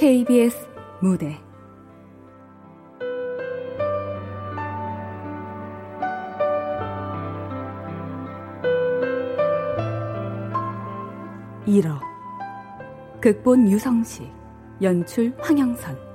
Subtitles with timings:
[0.00, 0.56] KBS
[1.02, 1.38] 무대.
[11.66, 12.00] 일어
[13.20, 14.26] 극본 유성식.
[14.80, 16.09] 연출 황영선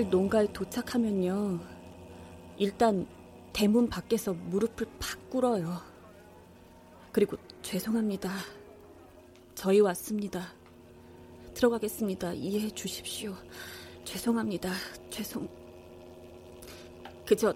[0.00, 1.60] 처리할 농가에 도착하면요.
[2.56, 3.06] 일단
[3.52, 5.76] 대문 밖에서 무릎을 팍 꿇어요.
[7.12, 8.30] 그리고 죄송합니다.
[9.54, 10.54] 저희 왔습니다.
[11.54, 12.32] 들어가겠습니다.
[12.32, 13.34] 이해해 주십시오.
[14.04, 14.72] 죄송합니다.
[15.10, 15.48] 죄송.
[17.26, 17.54] 그저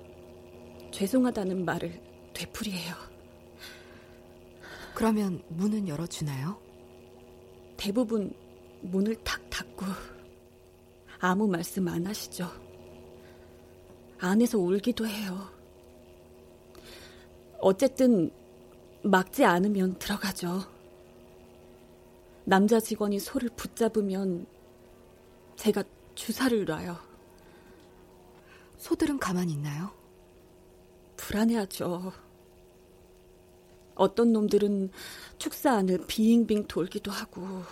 [0.91, 2.01] 죄송하다는 말을
[2.35, 2.95] 되풀이해요.
[4.95, 6.61] 그러면 문은 열어주나요?
[7.77, 8.33] 대부분
[8.83, 10.14] 문을 탁 닫고
[11.27, 12.47] 아무 말씀 안 하시죠.
[14.19, 15.51] 안에서 울기도 해요.
[17.61, 18.31] 어쨌든
[19.03, 20.61] 막지 않으면 들어가죠.
[22.45, 24.47] 남자 직원이 소를 붙잡으면
[25.57, 25.83] 제가
[26.15, 26.95] 주사를 놔요.
[28.77, 29.93] 소들은 가만히 있나요?
[31.17, 32.13] 불안해하죠.
[33.95, 34.91] 어떤 놈들은
[35.39, 37.63] 축사 안을 빙빙 돌기도 하고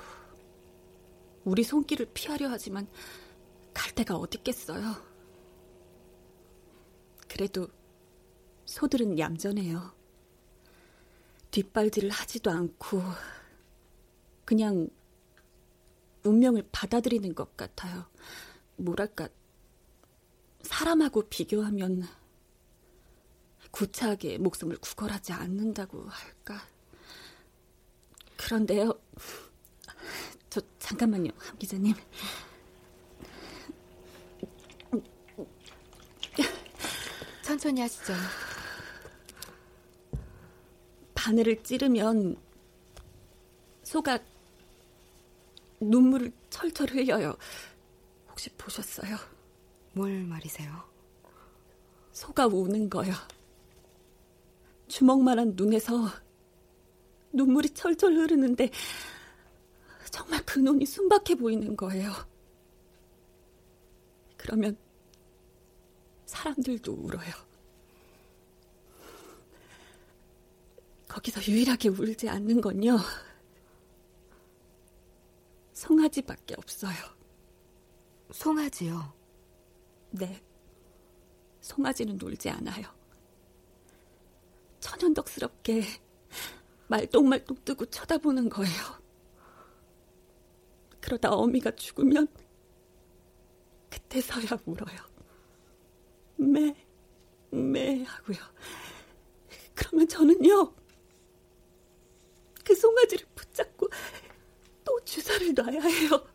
[1.44, 2.86] 우리 손길을 피하려 하지만
[3.74, 4.94] 갈 데가 어딨겠어요.
[7.28, 7.68] 그래도
[8.66, 9.94] 소들은 얌전해요.
[11.50, 13.02] 뒷발질을 하지도 않고
[14.44, 14.88] 그냥
[16.24, 18.06] 운명을 받아들이는 것 같아요.
[18.76, 19.28] 뭐랄까
[20.62, 22.04] 사람하고 비교하면
[23.70, 26.62] 구차하게 목숨을 구걸하지 않는다고 할까.
[28.36, 28.92] 그런데요.
[30.50, 31.94] 저 잠깐만요, 함 기자님.
[37.52, 38.14] 천천히 하시죠.
[41.14, 42.34] 바늘을 찌르면
[43.82, 44.18] 소가
[45.78, 47.36] 눈물을 철철 흘려요.
[48.30, 49.18] 혹시 보셨어요?
[49.92, 50.72] 뭘 말이세요?
[52.12, 53.12] 소가 우는 거요.
[54.88, 56.08] 주먹만한 눈에서
[57.32, 58.70] 눈물이 철철 흐르는데
[60.10, 62.12] 정말 그 눈이 순박해 보이는 거예요.
[64.38, 64.74] 그러면
[66.32, 67.30] 사람들도 울어요.
[71.06, 72.96] 거기서 유일하게 울지 않는 건요.
[75.74, 76.96] 송아지밖에 없어요.
[78.30, 79.12] 송아지요?
[80.12, 80.42] 네.
[81.60, 82.86] 송아지는 놀지 않아요.
[84.80, 85.82] 천연덕스럽게
[86.88, 89.02] 말똥말똥 뜨고 쳐다보는 거예요.
[90.98, 92.26] 그러다 어미가 죽으면
[93.90, 95.11] 그때서야 울어요.
[96.42, 96.74] 매,
[97.50, 98.38] 매 하고요.
[99.74, 100.72] 그러면 저는요,
[102.64, 103.88] 그 송아지를 붙잡고
[104.84, 106.26] 또 주사를 놔야 해요.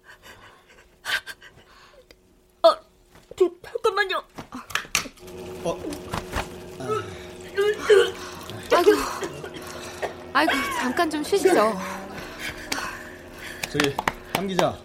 [2.64, 2.76] 어,
[3.62, 4.24] 잠깐만요.
[5.64, 5.78] 어.
[8.74, 8.92] 아이고,
[10.34, 11.78] 아이고, 잠깐 좀 쉬시죠.
[13.72, 13.94] 저기,
[14.34, 14.78] 함 기자.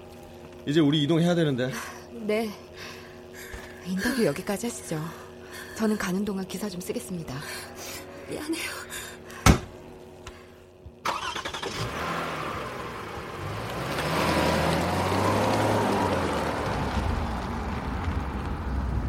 [0.67, 1.73] 이제 우리 이동해야 되는데.
[2.11, 2.51] 네.
[3.87, 5.01] 인터뷰 여기까지 하시죠.
[5.77, 7.35] 저는 가는 동안 기사 좀 쓰겠습니다.
[8.29, 8.71] 미안해요.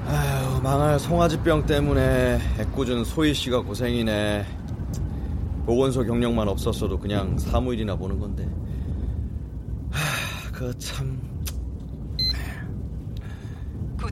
[0.07, 4.45] 아유, 망할 송아지병 때문에 애꿎은 소희 씨가 고생이네.
[5.66, 8.50] 보건소 경력만 없었어도 그냥 사무일이나 보는 건데.
[9.91, 11.32] 하, 그 참.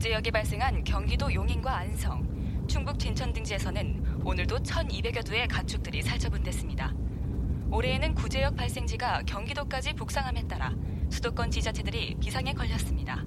[0.02, 6.92] 구제역에 발생한 경기도 용인과 안성, 충북 진천 등지에서는 오늘도 1,200여 두의 가축들이 살처분됐습니다.
[7.70, 10.74] 올해에는 구제역 발생지가 경기도까지 북상함에 따라
[11.08, 13.22] 수도권 지자체들이 비상에 걸렸습니다.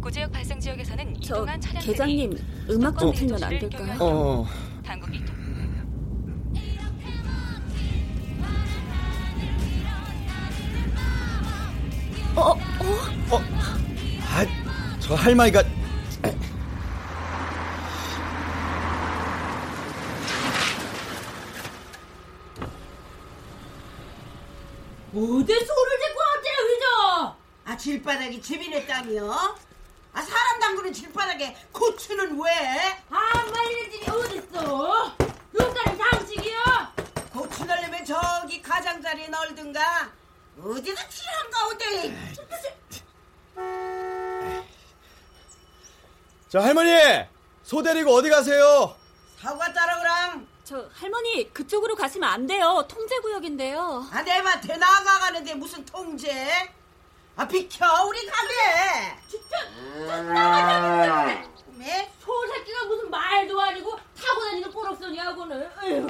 [0.00, 2.38] 구제역 발생 지역에서는 이동한 차량들이 계장님
[2.70, 3.98] 음악 좀 틀면 안 될까요?
[4.00, 4.46] 어.
[4.82, 5.22] 당국이
[12.34, 12.54] 어, 어,
[13.30, 13.40] 어.
[14.22, 14.46] 아,
[15.00, 15.62] 저 할머니가
[25.18, 27.36] 어디 소를 짓고 왔대요 이저?
[27.64, 29.56] 아 질바닥이 재민의 땅이요?
[30.12, 32.96] 아 사람 담그는 질바닥에 고추는 왜?
[33.10, 35.16] 아 말리는 집이 어딨어?
[35.58, 36.58] 요사는 장식이요?
[37.32, 40.10] 고추 넣으면 저기 가장자리 널든가
[40.62, 42.32] 어디서 칠한 가운데
[46.48, 46.90] 자 할머니
[47.64, 48.96] 소 데리고 어디 가세요?
[49.40, 52.84] 사과 따라오랑 저 할머니 그쪽으로 가시면 안 돼요.
[52.86, 54.06] 통제 구역인데요.
[54.12, 56.70] 아, 내 밭에 나가가는데 무슨 통제?
[57.36, 58.54] 아, 비켜, 우리 가게.
[59.30, 59.56] 진짜
[60.20, 62.12] 나가자는 매?
[62.20, 66.06] 소새끼가 무슨 말도 아니고 타고 다니는 에휴,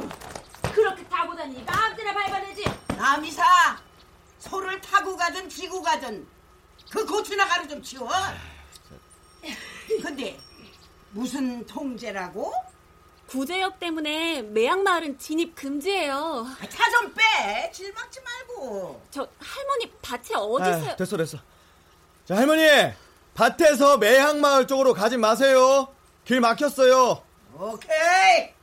[0.74, 2.64] 그렇게 타고 다니니 마음대로 밟아내지
[2.96, 3.44] 남이사,
[4.40, 6.26] 소를 타고 가든 지고 가든
[6.90, 8.10] 그 고추나 가루 좀 치워.
[10.02, 10.36] 근데
[11.12, 12.52] 무슨 통제라고?
[13.28, 16.46] 구제역 때문에 매양마을은 진입 금지예요.
[16.60, 17.70] 아, 차좀 빼.
[17.72, 19.02] 질 막지 말고.
[19.10, 21.38] 저 할머니 밭에 어디서 아, 됐어, 됐어.
[22.24, 22.62] 자, 할머니!
[23.34, 25.88] 밭에서 매향마을 쪽으로 가지 마세요.
[26.24, 27.22] 길 막혔어요.
[27.58, 28.54] 오케이.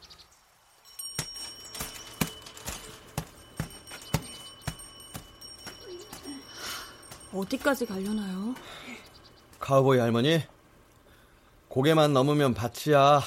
[7.33, 8.55] 어디까지 가려나요?
[9.59, 10.41] 카우보이 할머니,
[11.67, 13.21] 고개만 넘으면 밭이야.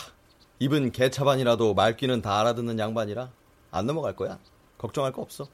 [0.60, 3.30] 입은 개차반이라도 말귀는 다 알아듣는 양반이라
[3.70, 4.38] 안 넘어갈 거야.
[4.76, 5.46] 걱정할 거 없어.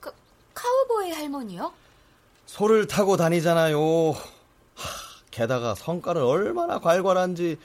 [0.00, 0.12] 그,
[0.54, 1.72] 카우보이 할머니요?
[2.46, 3.78] 소를 타고 다니잖아요.
[4.12, 4.18] 하,
[5.30, 7.58] 게다가 성깔은 얼마나 괄괄한지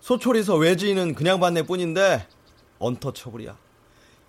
[0.00, 2.26] 소초리서 외지인은 그냥 봤네 뿐인데
[2.78, 3.56] 언터처블이야.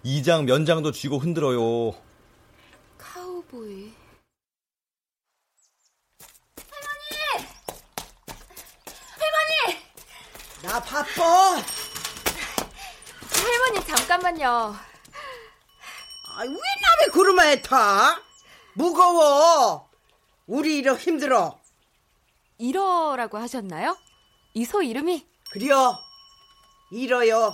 [0.03, 1.95] 이장 면장도 쥐고 흔들어요.
[2.97, 3.93] 카우보이.
[10.61, 11.55] 나 바빠.
[13.31, 14.47] 할머니 잠깐만요.
[16.27, 18.21] 아, 왜 남의 구름에 타?
[18.73, 19.89] 무거워.
[20.47, 21.59] 우리 이러 힘들어.
[22.57, 23.97] 이러라고 하셨나요?
[24.53, 25.25] 이 소 이름이?
[25.51, 25.97] 그려.
[26.91, 27.51] 이러요.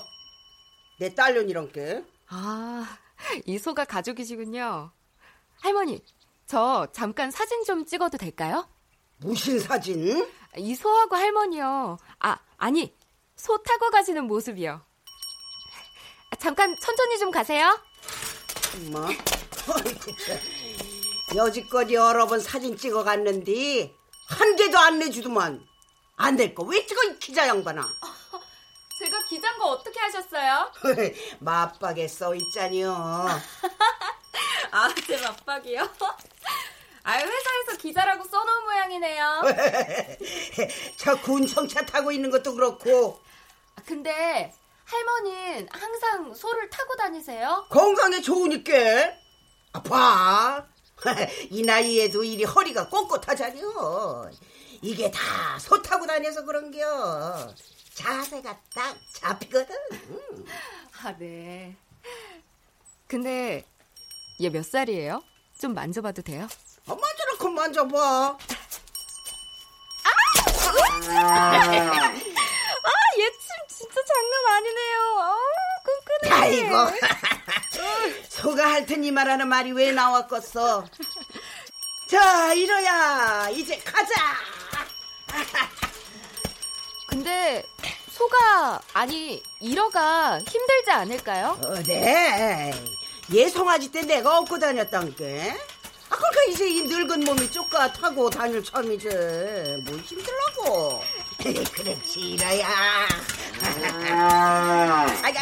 [1.00, 2.04] 내 딸년이란게.
[2.30, 2.98] 아,
[3.45, 4.92] 이 소가 가족이시군요.
[5.62, 6.04] 할머니,
[6.45, 8.68] 저 잠깐 사진 좀 찍어도 될까요?
[9.18, 10.28] 무슨 사진?
[10.57, 11.98] 이 소하고 할머니요.
[12.19, 12.94] 아, 아니,
[13.41, 14.79] 소 타고 가시는 모습이요.
[16.29, 17.75] 아, 잠깐 천천히 좀 가세요.
[18.75, 19.07] 엄마.
[21.35, 23.95] 여지껏 여러 번 사진 찍어 갔는데
[24.29, 25.59] 한 개도 안 내주더만.
[26.17, 27.81] 안 될 거 왜 찍어 이 기자 양반아.
[28.99, 30.71] 제가 기자인 거 어떻게 하셨어요?
[31.39, 32.91] 맞박에 써 있자니요.
[34.69, 35.81] 아, 제 맞박이요?
[37.03, 39.41] 아, 회사에서 기자라고 써놓은 모양이네요.
[40.97, 43.31] 저 군청차 타고 있는 것도 그렇고 아,
[43.91, 44.53] 근데
[44.85, 47.65] 할머니는 항상 소를 타고 다니세요?
[47.69, 48.71] 건강에 좋으니까.
[49.73, 50.65] 아, 봐.
[51.51, 54.31] 이 나이에도 이리 허리가 꼿꼿하자니요.
[54.81, 57.53] 이게 다 소 타고 다녀서 그런겨.
[57.93, 59.75] 자세가 딱 잡히거든.
[61.03, 61.75] 아, 네.
[63.07, 63.65] 근데
[64.41, 65.21] 얘 몇 살이에요?
[65.59, 66.47] 좀 만져봐도 돼요?
[66.87, 68.37] 아, 만져놓고 만져봐.
[72.83, 73.39] 아, 얘침
[73.81, 75.19] 진짜 장난 아니네요.
[75.19, 75.38] 아,
[75.83, 76.42] 끈끈해.
[76.42, 76.75] 아이고.
[78.30, 80.86] 소가 할 테니 말하는 말이 왜 나왔겠어.
[82.07, 83.50] 자, 이러야.
[83.51, 84.13] 이제 가자.
[87.07, 87.66] 근데
[88.11, 91.57] 소가 아니 이러가 힘들지 않을까요?
[91.64, 92.71] 어, 네.
[93.33, 95.57] 얘 송아지 때 내가 업고 다녔단게.
[96.09, 99.07] 아, 그러니까 이제 이 늙은 몸이 쪼까 타고 다닐 참이지.
[99.85, 101.02] 뭘 힘들라고.
[101.73, 102.68] 그렇지, 이라야.
[105.23, 105.39] 아이고,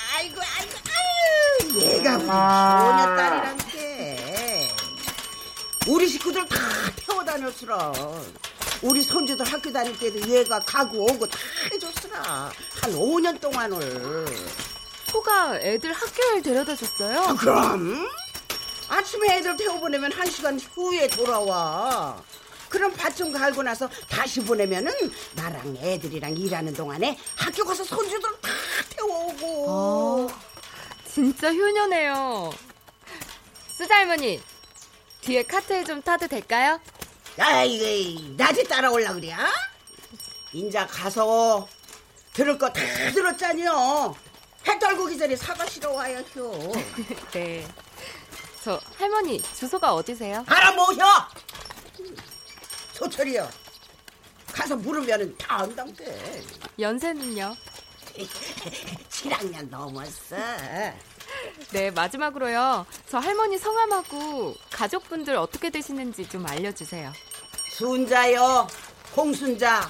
[0.00, 1.80] 아이고, 아이고, 아유.
[1.80, 4.68] 얘가 우리 소녀 딸이란 게.
[5.86, 6.56] 우리 식구들 다
[6.96, 7.92] 태워 다녔으라.
[8.82, 11.38] 우리 손주들 학교 다닐 때도 얘가 가고 오고 다
[11.72, 12.22] 해줬으라.
[12.22, 14.26] 한 5년 동안을.
[15.10, 17.20] 소가 애들 학교에 데려다 줬어요.
[17.20, 18.06] 아, 그럼
[18.88, 22.22] 아침에 애들 태워보내면 한 시간 후에 돌아와.
[22.68, 24.92] 그럼 밭좀 갈고 나서 다시 보내면은
[25.34, 28.50] 나랑 애들이랑 일하는 동안에 학교 가서 손주들 다
[28.90, 30.30] 태워오고.
[31.10, 32.52] 진짜 효녀네요.
[33.70, 34.40] 수자 할머니
[35.20, 36.80] 뒤에 카트에 좀 타도 될까요?
[37.38, 39.34] 아이고, 낮에 따라올라 그래?
[40.52, 41.68] 인자 가서
[42.32, 42.80] 들을 거 다
[43.12, 44.14] 들었잖여.
[44.66, 46.72] 해 떨고기 전에 사과 실어 와야죠.
[47.32, 47.66] 네.
[48.64, 50.44] 저 할머니 주소가 어디세요?
[50.46, 51.04] 알아 모셔.
[52.98, 53.48] 소철이요.
[54.52, 56.42] 가서 물으면은 다 안당대.
[56.80, 57.56] 연세는요?
[59.08, 60.36] 7학년 넘었어.
[61.70, 62.84] 네 마지막으로요.
[63.08, 67.12] 저 할머니 성함하고 가족분들 어떻게 되시는지 좀 알려주세요.
[67.70, 68.66] 순자요.
[69.16, 69.88] 홍순자.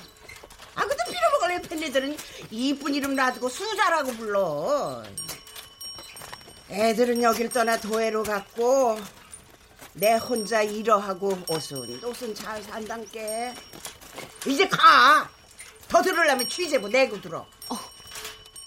[0.74, 2.16] 아, 근데 빌어먹을 애 팬네들은
[2.50, 5.02] 이쁜 이름 놔두고 수자라고 불러.
[6.68, 8.98] 애들은 여길 떠나 도해로 갔고
[9.98, 13.52] 내 혼자 일어하고 옷은 옷은 잘 산단께.
[14.46, 15.28] 이제 가.
[15.88, 17.44] 더 들으려면 취재부 내고 들어.
[17.68, 17.76] 어,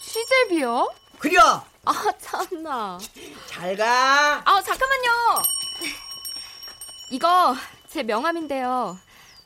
[0.03, 0.89] 취재비요?
[1.19, 1.63] 그려.
[1.85, 2.99] 아 참나.
[3.47, 4.41] 잘 가.
[4.43, 5.41] 아 잠깐만요.
[7.11, 7.55] 이거
[7.89, 8.99] 제 명함인데요.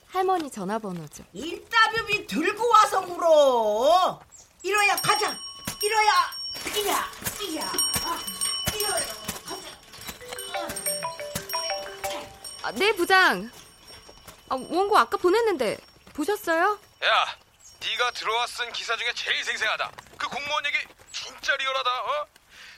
[0.08, 1.24] 할머니 전화번호죠.
[1.34, 4.20] 인터뷰비 들고 와서 물어.
[4.64, 5.36] 이러야 가자.
[5.84, 6.12] 이러야
[6.78, 7.06] 이야
[7.42, 7.72] 이야
[8.74, 9.25] 이러야
[12.66, 13.52] 아, 네 부장.
[14.50, 15.78] 아, 원고 아까 보냈는데
[16.16, 16.80] 보셨어요?
[17.04, 17.38] 야,
[17.80, 19.92] 네가 들어와 쓴 기사 중에 제일 생생하다.
[20.18, 20.80] 그 공무원 얘기
[21.12, 22.02] 진짜 리얼하다.
[22.02, 22.28] 어?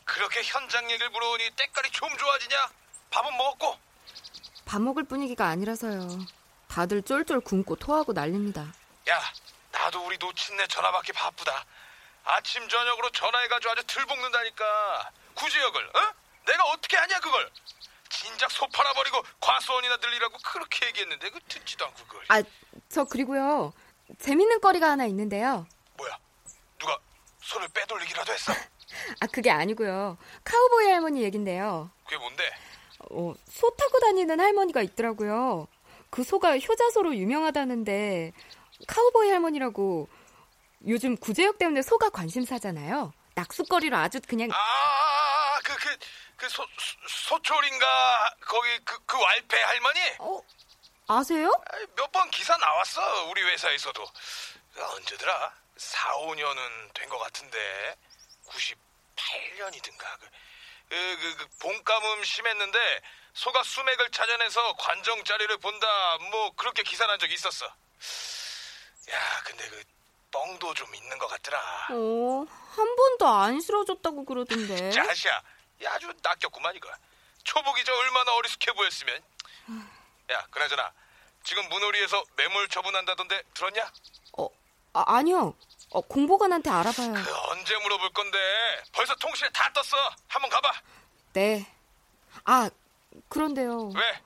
[0.03, 2.69] 그렇게 현장 얘기를 물어보니 때깔이 좀 좋아지냐?
[3.11, 3.79] 밥은 먹었고?
[4.65, 6.19] 밥 먹을 분위기가 아니라서요.
[6.67, 8.63] 다들 쫄쫄 굶고 토하고 난립니다.
[9.07, 9.21] 야,
[9.71, 11.63] 나도 우리 놓친네 전화 받기 바쁘다.
[12.25, 15.11] 아침 저녁으로 전화해가지고 아주 들볶는다니까.
[15.35, 16.13] 구제역을, 어?
[16.45, 17.49] 내가 어떻게 하냐 그걸?
[18.09, 22.23] 진작 소 팔아버리고 과수원이나 들리라고 그렇게 얘기했는데 그 듣지도 않고 그걸.
[22.29, 22.41] 아,
[22.89, 23.73] 저 그리고요.
[24.19, 25.67] 재밌는 거리가 하나 있는데요.
[25.97, 26.17] 뭐야?
[26.79, 26.97] 누가
[27.41, 28.53] 손을 빼돌리기라도 했어?
[29.19, 30.17] 아, 그게 아니고요.
[30.43, 31.91] 카우보이 할머니 얘긴데요.
[32.05, 32.43] 그게 뭔데?
[33.11, 35.67] 어, 소 타고 다니는 할머니가 있더라고요.
[36.09, 38.31] 그 소가 효자소로 유명하다는데
[38.87, 40.07] 카우보이 할머니라고
[40.87, 43.11] 요즘 구제역 때문에 소가 관심사잖아요.
[43.35, 45.97] 낙숫거리로 아주 그냥 아, 그, 그,
[46.37, 46.65] 그 소,
[47.07, 49.99] 소 초인가 거기 그, 그 왈패 할머니?
[50.19, 50.41] 어,
[51.07, 51.51] 아세요?
[51.95, 54.05] 몇 번 기사 나왔어, 우리 회사에서도.
[54.73, 55.53] 그 언제더라?
[55.77, 57.95] 4, 5년은 된 것 같은데.
[58.47, 60.19] 98년이든가.
[60.19, 60.29] 그,
[60.89, 63.01] 그, 그, 그 봄가뭄 심했는데
[63.33, 66.17] 소가 수맥을 찾아내서 관정 자리를 본다.
[66.31, 67.65] 뭐 그렇게 기사 난 적이 있었어.
[67.65, 69.83] 야, 근데 그
[70.31, 71.59] 뻥도 좀 있는 것 같더라.
[71.91, 74.91] 어, 한 번도 안 싫어졌다고 그러던데.
[74.91, 75.41] 자시야,
[75.83, 76.89] 야, 아주 낚였구만 이거.
[77.43, 79.21] 초복이 저 얼마나 어리숙해 보였으면.
[80.31, 80.91] 야, 그나저나
[81.43, 83.91] 지금 문호리에서 매물 처분한다던데 들었냐?
[84.37, 84.49] 어,
[84.93, 85.55] 아, 아니요.
[85.91, 87.13] 어, 공보관한테 알아봐요.
[87.13, 88.37] 그 언제 물어볼 건데?
[88.91, 89.97] 벌써 통신에 다 떴어.
[90.27, 90.73] 한번 가봐.
[91.33, 91.71] 네.
[92.43, 92.69] 아,
[93.29, 93.89] 그런데요.
[93.95, 94.21] 왜?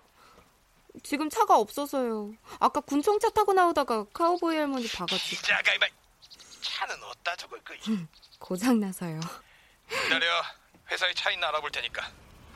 [1.03, 2.33] 지금 차가 없어서요.
[2.59, 5.35] 아까 군청차 타고 나오다가 카우보이 할머니 봐가지고.
[5.41, 5.89] 이자가 이만
[6.61, 7.77] 차는 어디다 저걸 그
[8.39, 9.19] 고장 나서요.
[9.87, 10.43] 기다려.
[10.91, 12.05] 회사에 차 있나 알아볼 테니까.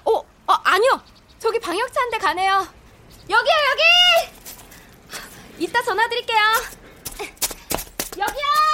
[0.03, 1.01] 어, 어 아니요.
[1.39, 2.67] 저기 방역차 한대 가네요.
[3.29, 3.83] 여기요 여기.
[5.63, 6.39] 이따 전화 드릴게요.
[8.17, 8.64] 여기요.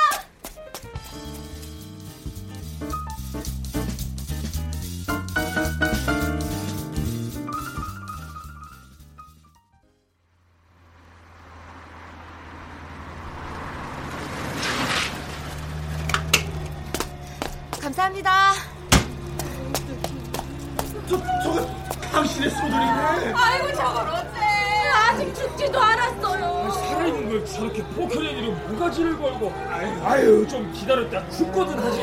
[31.38, 32.00] 죽거든 하지.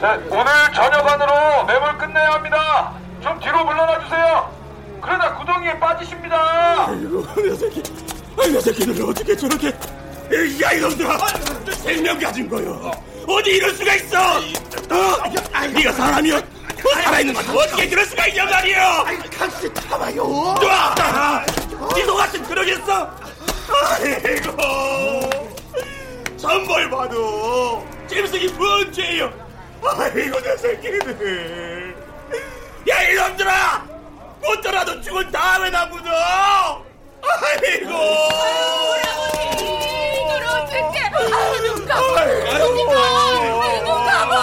[0.00, 2.92] 네, 오늘 저녁 안으로 매물 끝내야 합니다.
[3.22, 4.50] 좀 뒤로 물러나 주세요.
[5.00, 6.86] 그러다 구덩이에 빠지십니다.
[6.88, 7.82] 아이고, 녀석이.
[8.38, 9.68] 아, 녀석이들 어떻게 저렇게.
[10.62, 11.18] 야, 이놈들아!
[11.76, 12.90] 생명 가진 거요.
[13.28, 14.38] 어디 이럴 수가 있어!
[14.38, 15.66] 어?
[15.72, 16.40] 네가 사람이야?
[16.82, 19.04] 뭐 살아있는 건 어떻게 그럴 수가 있냐 말이요!
[19.38, 20.24] 같이 참아요!
[20.60, 21.44] 놔!
[21.94, 23.10] 니도 같은 그러겠어?
[24.00, 25.30] 아이고!
[26.36, 29.32] 천벌 봐도 짐승이 뭔 죄요?
[29.82, 31.94] 아이고, 내 새끼들!
[32.88, 33.84] 야, 이놈들아!
[34.42, 36.84] 못 돌아도 죽은 다음에 나 묻어!
[37.22, 37.88] 아이고!
[40.14, 41.00] 이걸 어떻게?
[41.00, 42.24] 아유 눈 감아.
[42.58, 43.84] 눈이 감아.
[43.84, 44.34] 눈 감아.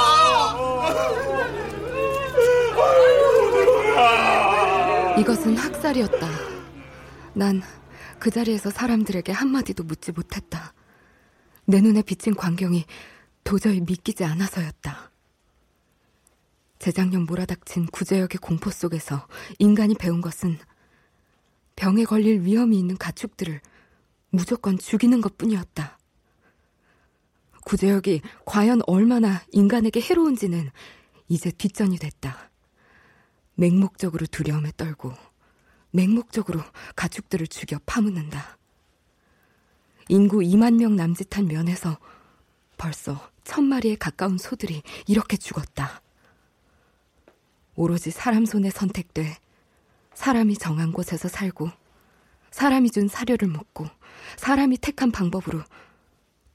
[5.18, 6.28] 이것은 학살이었다.
[7.34, 7.62] 난
[8.22, 10.76] 그 자리에서 사람들에게 한마디도 묻지 못했다.
[11.66, 12.86] 내 눈에 비친 광경이
[13.44, 15.12] 도저히 믿기지 않아서였다.
[16.80, 19.28] 재작년 몰아닥친 구제역의 공포 속에서
[19.60, 20.58] 인간이 배운 것은
[21.76, 23.62] 병에 걸릴 위험이 있는 가축들을
[24.32, 25.98] 무조건 죽이는 것 뿐이었다.
[27.66, 30.72] 구제역이 과연 얼마나 인간에게 해로운지는
[31.28, 32.50] 이제 뒷전이 됐다.
[33.56, 35.14] 맹목적으로 두려움에 떨고
[35.92, 36.62] 맹목적으로
[36.96, 38.58] 가축들을 죽여 파묻는다.
[40.10, 41.98] 인구 2만 명 남짓한 면에서
[42.82, 46.02] 벌써 천 마리에 가까운 소들이 이렇게 죽었다.
[47.76, 49.38] 오로지 사람 손에 선택돼
[50.16, 51.70] 사람이 정한 곳에서 살고
[52.50, 53.86] 사람이 준 사료를 먹고
[54.38, 55.64] 사람이 택한 방법으로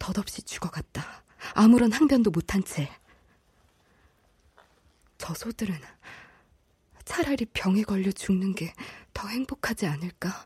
[0.00, 1.22] 덧없이 죽어갔다.
[1.54, 2.90] 아무런 항변도 못한 채.
[5.18, 5.78] 저 소들은
[7.04, 8.74] 차라리 병에 걸려 죽는 게
[9.14, 10.44] 더 행복하지 않을까?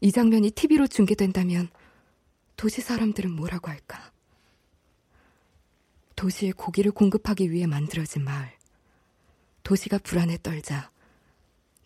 [0.00, 1.70] 이 장면이 TV로 중계된다면
[2.60, 4.12] 도시 사람들은 뭐라고 할까?
[6.14, 8.52] 도시에 고기를 공급하기 위해 만들어진 마을.
[9.62, 10.90] 도시가 불안에 떨자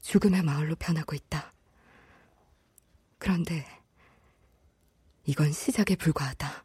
[0.02, 1.52] 죽음의 마을로 변하고 있다.
[3.18, 3.64] 그런데
[5.26, 6.64] 이건 시작에 불과하다.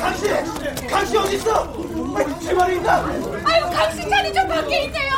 [0.00, 0.88] 강씨!
[0.88, 1.92] 강씨 어디 있어?
[2.40, 3.51] 제발이다.
[3.82, 5.12] 강씨 자리 좀 밖에 있네요.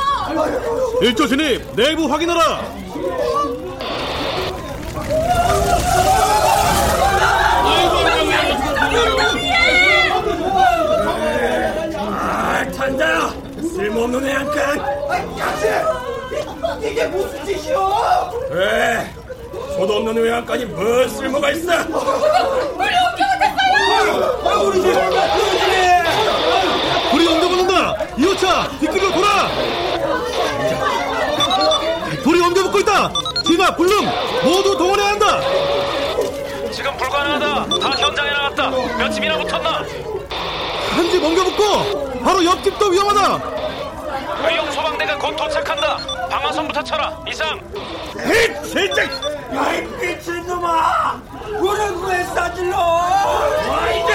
[1.02, 2.62] 일조 진입 내부 확인하라.
[11.96, 13.34] 아, 탄다.
[13.60, 14.78] 쓸모없는 애한칸.
[15.38, 16.88] 강씨!
[16.88, 17.90] 이게 무슨 짓이오?
[18.50, 19.12] 왜?
[19.76, 21.72] 소도 없는 외양간이 뭐 쓸모가 있어?
[21.82, 24.40] 우리 옮겨가 됐어요!
[24.42, 24.86] 아, 우리 집!
[24.88, 25.63] 우리 집!
[27.94, 28.16] 불이 옮겨붙는다!
[28.16, 28.68] 이호차!
[28.80, 29.48] 뒷길로 돌아!
[32.22, 33.12] 불이 옮겨붙고 있다!
[33.46, 34.06] 진화, 불능!
[34.42, 35.40] 모두 동원해야 한다!
[36.72, 37.78] 지금 불가능하다!
[37.78, 38.70] 다 현장에 나갔다!
[38.98, 39.84] 몇 집이나 붙었나?
[40.90, 42.20] 한집 옮겨붙고!
[42.22, 43.54] 바로 옆집도 위험하다!
[44.48, 45.96] 의용 소방대가 곧 도착한다!
[46.30, 47.22] 방화선부터 쳐라!
[47.28, 47.60] 이상!
[48.16, 49.02] 이 진짜!
[49.54, 51.20] 야이 미친놈아!
[51.60, 52.76] 우리 왜 싸질러?
[53.68, 54.14] 와이자!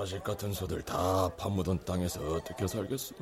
[0.00, 3.14] 자식 같은 소들 다 파묻은 땅에서 어떻게 살겠어?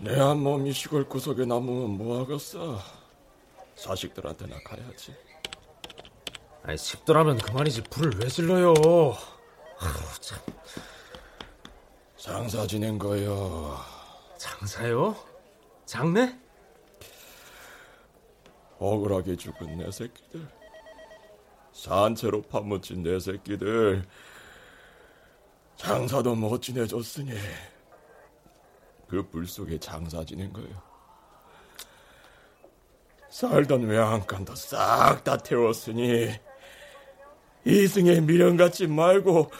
[0.00, 2.80] 내 한 몸이 시골 구석에 남으면 뭐하겠어?
[3.76, 5.14] 자식들한테나 가야지.
[6.64, 8.74] 아니, 집도라면 그만이지 불을 왜 질러요?
[8.74, 10.36] 아우, 참.
[12.16, 13.78] 장사 지낸 거요.
[14.36, 15.14] 장사요?
[15.86, 16.36] 장례?
[18.80, 20.57] 억울하게 죽은 내 새끼들.
[21.78, 24.04] 산채로 파묻힌 내 새끼들.
[25.76, 27.32] 장사도 못 지내줬으니
[29.08, 30.66] 그 불 속에 장사 지낸 거요.
[33.30, 36.32] 살던 외양간도 싹 다 태웠으니
[37.64, 39.50] 이승에 미련 갖지 말고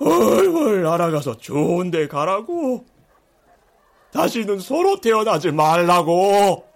[0.00, 2.86] 얼얼 알아가서 좋은 데 가라고.
[4.12, 6.72] 다시는 서로 태어나지 말라고.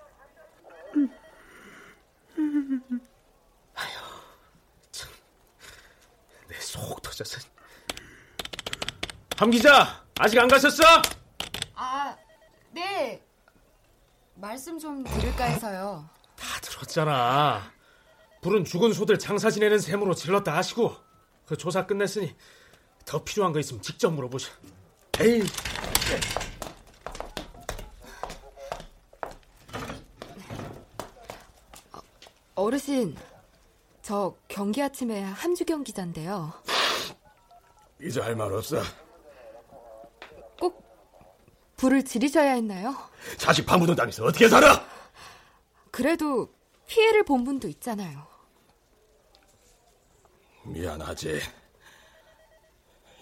[6.48, 6.60] 내
[7.24, 7.48] 속 터져서.
[9.36, 10.82] 함 기자, 아직 안 가셨어?
[11.74, 12.16] 아,
[12.72, 13.22] 네.
[14.34, 16.08] 말씀 좀 드릴까 해서요.
[16.36, 17.72] 다 들었잖아.
[18.40, 20.96] 불은 죽은 소들 장사 지내는 셈으로 질렀다 하시고
[21.46, 22.36] 그 조사 끝냈으니
[23.04, 24.52] 더 필요한 거 있으면 직접 물어보셔.
[25.20, 25.42] 에이.
[32.54, 33.16] 어르신,
[34.02, 36.52] 저 경기 아침에 함주경 기자인데요.
[38.00, 38.80] 이제 할 말 없어.
[40.60, 40.82] 꼭
[41.76, 42.94] 불을 지르셔야 했나요?
[43.36, 44.84] 자식 파묻은 땅에서 어떻게 살아?
[45.90, 46.52] 그래도
[46.86, 48.26] 피해를 본 분도 있잖아요.
[50.64, 51.40] 미안하지.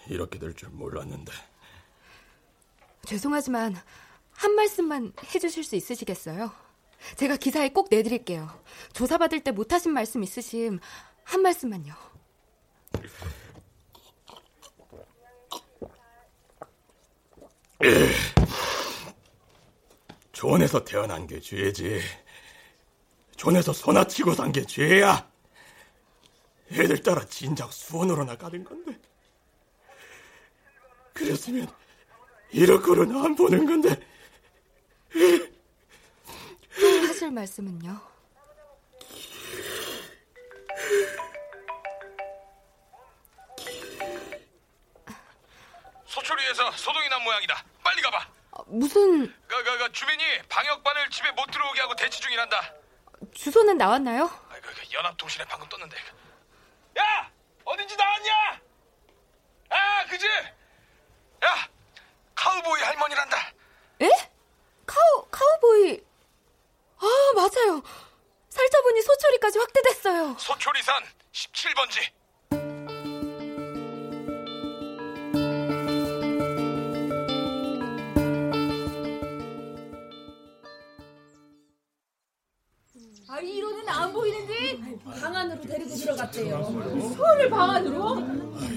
[0.09, 1.31] 이렇게 될 줄 몰랐는데.
[3.05, 3.75] 죄송하지만
[4.31, 6.51] 한 말씀만 해주실 수 있으시겠어요?
[7.15, 8.49] 제가 기사에 꼭 내드릴게요.
[8.93, 10.79] 조사받을 때 못하신 말씀 있으심
[11.23, 11.93] 한 말씀만요.
[20.31, 22.01] 존에서 태어난 게 죄지.
[23.35, 25.29] 존에서 소나 치고 산 게 죄야.
[26.71, 28.97] 애들 따라 진작 수원으로 나가는 건데.
[31.13, 31.67] 그랬으면
[32.51, 33.99] 이렇게는 안 보는 건데.
[36.79, 37.99] 또 하실 말씀은요?
[46.27, 47.63] 소초리에서 소동이 난 모양이다.
[47.83, 48.27] 빨리 가봐.
[48.51, 52.73] 어, 무슨 그, 그, 그 주민이 방역반을 집에 못 들어오게 하고 대치 중이란다.
[53.33, 54.25] 주소는 나왔나요?
[54.25, 55.95] 아, 그, 그 연합통신에 방금 떴는데.
[56.99, 57.31] 야,
[57.63, 58.61] 어딘지 나왔냐?
[59.69, 60.27] 아, 그지?
[61.45, 61.67] 야,
[62.35, 63.53] 카우보이 할머니란다.
[64.01, 64.09] 에?
[64.85, 66.01] 카우 카우보이
[66.99, 67.83] 아 맞아요.
[68.49, 70.35] 살자보니 소초리까지 확대됐어요.
[70.39, 72.16] 소초리산 17번지.
[83.29, 84.79] 아 이로는 안 보이는데
[85.21, 85.93] 방 안으로 데리고.
[85.95, 86.63] 들어갔대요.
[87.17, 88.23] 소를 방 안으로?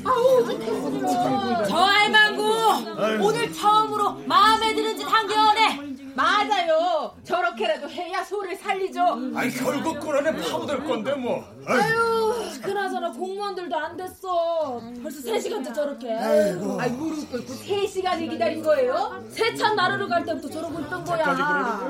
[0.04, 1.66] 아우, 좋겠어.
[1.66, 7.14] 저 할망구, 오늘 처음으로 마음에 드는 짓한 개월에 맞아요.
[7.22, 9.00] 저렇게라도 해야 소를 살리죠.
[9.36, 11.44] 아니 결국 꿀안에 파고들 건데 뭐.
[11.66, 14.80] 아유, 그나저나 공무원들도 안 됐어.
[15.00, 16.12] 벌써 3 시간째 저렇게.
[16.12, 16.80] 아이고.
[16.80, 19.24] 아이, 무릎 꿇고 3 시간을 기다린 거예요?
[19.30, 21.80] 세찬 나르러 갈 때부터 저러고 있던 거야.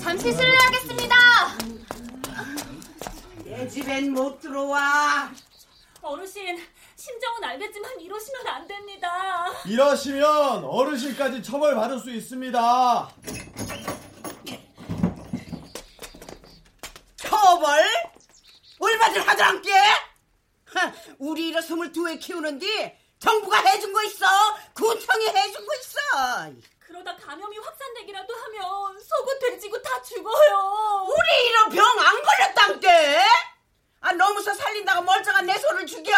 [0.00, 1.16] 잠시 실례하겠습니다.
[3.56, 5.32] 내 집엔 못 들어와.
[6.02, 6.62] 어르신,
[6.94, 9.46] 심정은 알겠지만 이러시면 안 됩니다.
[9.64, 13.10] 이러시면 어르신까지 처벌받을 수 있습니다.
[17.16, 17.84] 처벌?
[18.78, 19.72] 얼마들 하더란께?
[21.18, 24.26] 우리 이러 스물두에 키우는데 정부가 해준 거 있어.
[24.74, 26.52] 구청이 해준 거 있어.
[26.96, 31.06] 그러다 감염이 확산되기라도 하면 속은 돼지고 다 죽어요.
[31.06, 33.18] 우리 이런 병 안 걸렸단께?
[34.00, 36.12] 아 너무서 살린다고 멀쩡한 내 소를 죽여?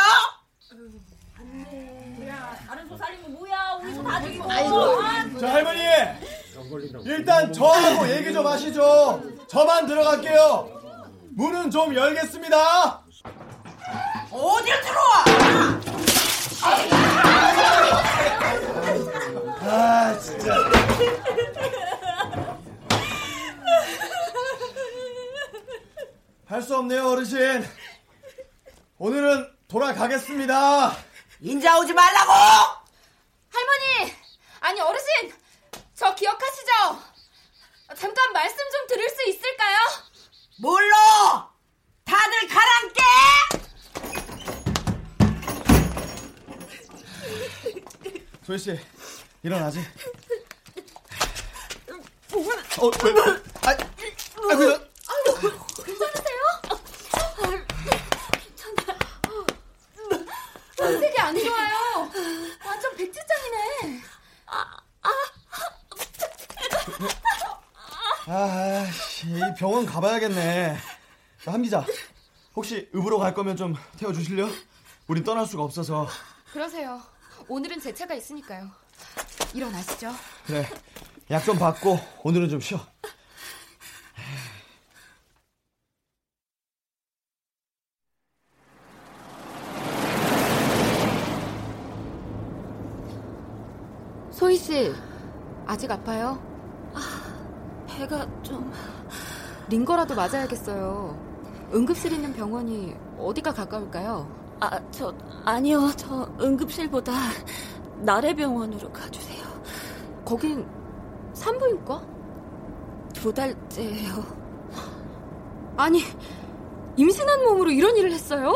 [2.68, 3.78] 다른 소 살리면 뭐야?
[3.82, 4.50] 우리 소 다 죽이고.
[4.52, 5.38] 아이고.
[5.40, 5.80] 자, 할머니!
[7.06, 9.20] 일단 저하고 얘기 좀 하시죠.
[9.48, 10.70] 저만 들어갈게요.
[11.34, 13.02] 문은 좀 열겠습니다.
[14.30, 15.24] 어딜 들어와?
[19.70, 20.54] 아, 진짜.
[26.46, 27.66] 할 수 없네요, 어르신.
[28.98, 30.96] 오늘은 돌아가겠습니다.
[31.40, 32.32] 인자 오지 말라고!
[33.52, 34.14] 할머니,
[34.60, 35.32] 아니 어르신,
[35.94, 36.72] 저 기억하시죠?
[37.96, 39.76] 잠깐 말씀 좀 들을 수 있을까요?
[40.58, 41.50] 몰라!
[42.04, 43.02] 다들 가란께!
[48.46, 48.78] 조이 씨,
[49.42, 49.80] 일어나지.
[52.80, 53.12] 어, 왜?
[53.62, 53.70] 아,
[54.48, 54.78] 아이고, 나-
[55.84, 56.42] 괜찮으세요?
[61.00, 62.10] 색이 안 좋아요.
[62.64, 64.02] 완전 백지장이네.
[68.30, 70.76] 아, 씨, 이 병원 가봐야겠네.
[71.46, 71.84] 한 기자,
[72.54, 74.48] 혹시 읍으로 갈 거면 좀 태워주실래요?
[75.06, 76.06] 우린 떠날 수가 없어서.
[76.52, 77.00] 그러세요.
[77.48, 78.70] 오늘은 제 차가 있으니까요.
[79.54, 80.10] 일어나시죠.
[80.46, 80.66] 그래,
[81.30, 82.78] 약 좀 받고 오늘은 좀 쉬어.
[94.30, 94.92] 소희 씨,
[95.66, 96.40] 아직 아파요?
[97.86, 98.72] 배가 좀
[99.68, 101.18] 링거라도 맞아야겠어요.
[101.74, 104.56] 응급실 있는 병원이 어디가 가까울까요?
[104.60, 105.12] 아, 저
[105.44, 105.90] 아니요.
[105.96, 107.12] 저 응급실보다
[108.00, 109.44] 나래병원으로 가주세요.
[110.24, 110.66] 거긴
[111.34, 112.02] 산부인과?
[113.12, 114.24] 두 달째예요.
[115.76, 116.02] 아니,
[116.96, 118.52] 임신한 몸으로 이런 일을 했어요?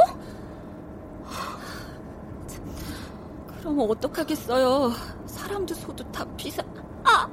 [3.61, 4.92] 그럼 어떡하겠어요.
[5.26, 6.62] 사람도 소도 다 비사.
[7.05, 7.28] 아,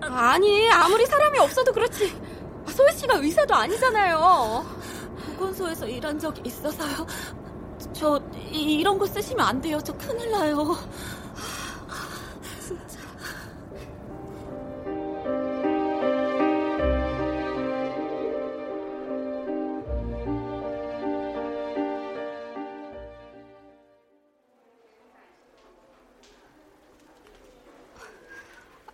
[0.00, 2.20] 아니, 아무리 사람이 없어도 그렇지.
[2.68, 4.64] 소희 씨가 의사도 아니잖아요.
[5.26, 7.06] 보건소에서 일한 적이 있어서요.
[7.92, 8.18] 저
[8.54, 9.80] 이, 이런 거 쓰시면 안 돼요.
[9.84, 10.76] 저 큰일 나요.
[12.60, 13.00] 진짜.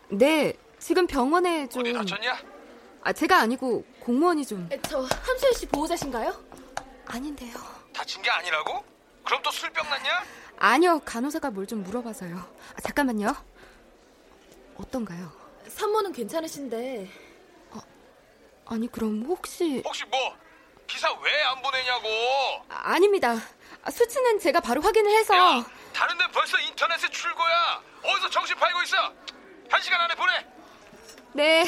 [0.09, 1.83] 네, 지금 병원에 좀.
[1.83, 2.39] 어디 다쳤냐?
[3.03, 4.69] 아, 제가 아니고 공무원이 좀.
[4.89, 6.35] 저 함수혜 씨 보호자신가요?
[7.07, 7.55] 아닌데요.
[7.93, 8.83] 다친 게 아니라고?
[9.25, 10.25] 그럼 또 술병 났냐?
[10.59, 12.37] 아니요, 간호사가 뭘 좀 물어봐서요.
[12.37, 13.35] 아, 잠깐만요.
[14.77, 15.31] 어떤가요?
[15.69, 17.11] 산모는 괜찮으신데
[18.67, 19.83] 아니, 그럼 혹시.
[19.85, 20.37] 혹시 뭐
[20.87, 22.09] 기사 왜 안 보내냐고?
[22.69, 23.35] 아, 아닙니다.
[23.83, 25.35] 아, 수치는 제가 바로 확인을 해서.
[25.37, 27.83] 야, 다른 데 벌써 인터넷에 출고야.
[28.05, 28.97] 어디서 정신 팔고 있어?
[29.71, 30.47] 한 시간 안에 보내.
[31.33, 31.65] 네.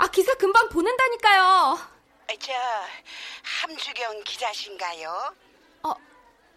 [0.00, 1.78] 아, 기사 금방 보낸다니까요.
[2.40, 2.52] 저
[3.42, 5.34] 함주경 기자신가요?
[5.82, 5.92] 어,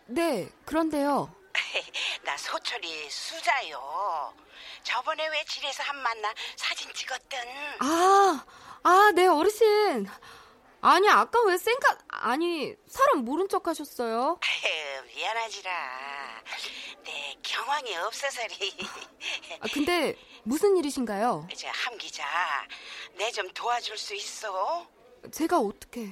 [0.05, 1.29] 네, 그런데요.
[2.23, 4.33] 나 소철이 수자요.
[4.83, 7.45] 저번에 왜 집에서 한 만나 사진 찍었던.
[7.79, 8.45] 아,
[8.83, 10.07] 아, 네, 어르신.
[10.85, 14.37] 아니, 아까 왜 쌩까, 아니, 사람 모른 척 하셨어요?
[14.41, 16.43] 아유, 미안하지라.
[17.05, 18.75] 내 경황이 없어서리.
[19.61, 21.47] 아, 근데 무슨 일이신가요?
[21.55, 22.25] 저함 기자,
[23.13, 24.85] 내 좀 도와줄 수 있어?
[25.31, 26.09] 제가 어떻게.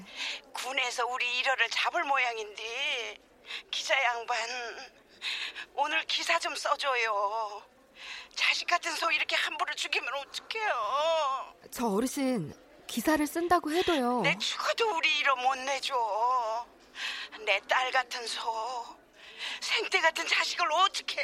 [0.54, 3.18] 군에서 우리 일호를 잡을 모양인데
[3.70, 4.38] 기자 양반
[5.76, 7.62] 오늘 기사 좀 써줘요.
[8.36, 11.54] 자식 같은 소 이렇게 함부로 죽이면 어떡해요.
[11.72, 12.54] 저 어르신
[12.92, 14.20] 기사를 쓴다고 해도요.
[14.22, 15.96] 내 죽어도 우리 이름 못 내줘.
[17.46, 18.86] 내 딸 같은 소,
[19.62, 21.22] 생태 같은 자식을 어떻게?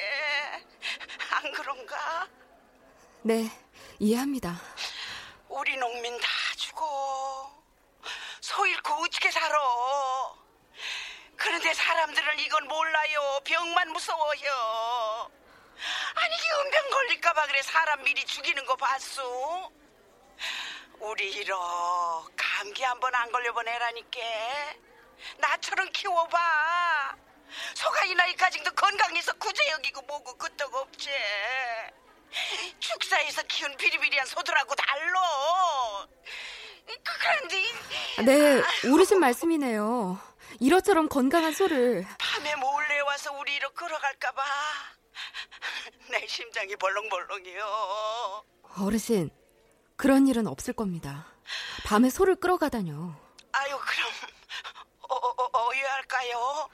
[1.31, 2.27] 안 그런가?
[3.21, 3.51] 네,
[3.99, 4.55] 이해합니다.
[5.49, 7.51] 우리 농민 다 죽어.
[8.39, 9.59] 소 잃고 어떻게 살아?
[11.35, 13.41] 그런데 사람들은 이건 몰라요.
[13.43, 15.29] 병만 무서워요.
[16.15, 19.69] 아니 연병 걸릴까봐 그래 사람 미리 죽이는 거 봤어?
[20.99, 24.19] 우리 이러 감기 한 번 안 걸려보내라니까.
[25.39, 27.15] 나처럼 키워봐.
[27.75, 31.09] 소가 이 나이까지도 건강해서 구제 여기고 뭐고 끄떡 없지.
[32.79, 36.07] 축사에서 키운 비리비리한 소들하고 달러.
[37.03, 37.63] 그런데
[38.25, 40.19] 네, 옳으신 말씀이네요.
[40.59, 44.43] 이러처럼 건강한 소를 밤에 몰래 와서 우리 이로 끌어갈까봐
[46.09, 48.43] 내 심장이 벌렁벌렁해요.
[48.79, 49.29] 어르신
[49.97, 51.25] 그런 일은 없을 겁니다.
[51.85, 53.13] 밤에 소를 끌어가다뇨.
[53.51, 54.09] 아유 그럼
[55.09, 56.69] 어, 어, 어, 어여 할까요?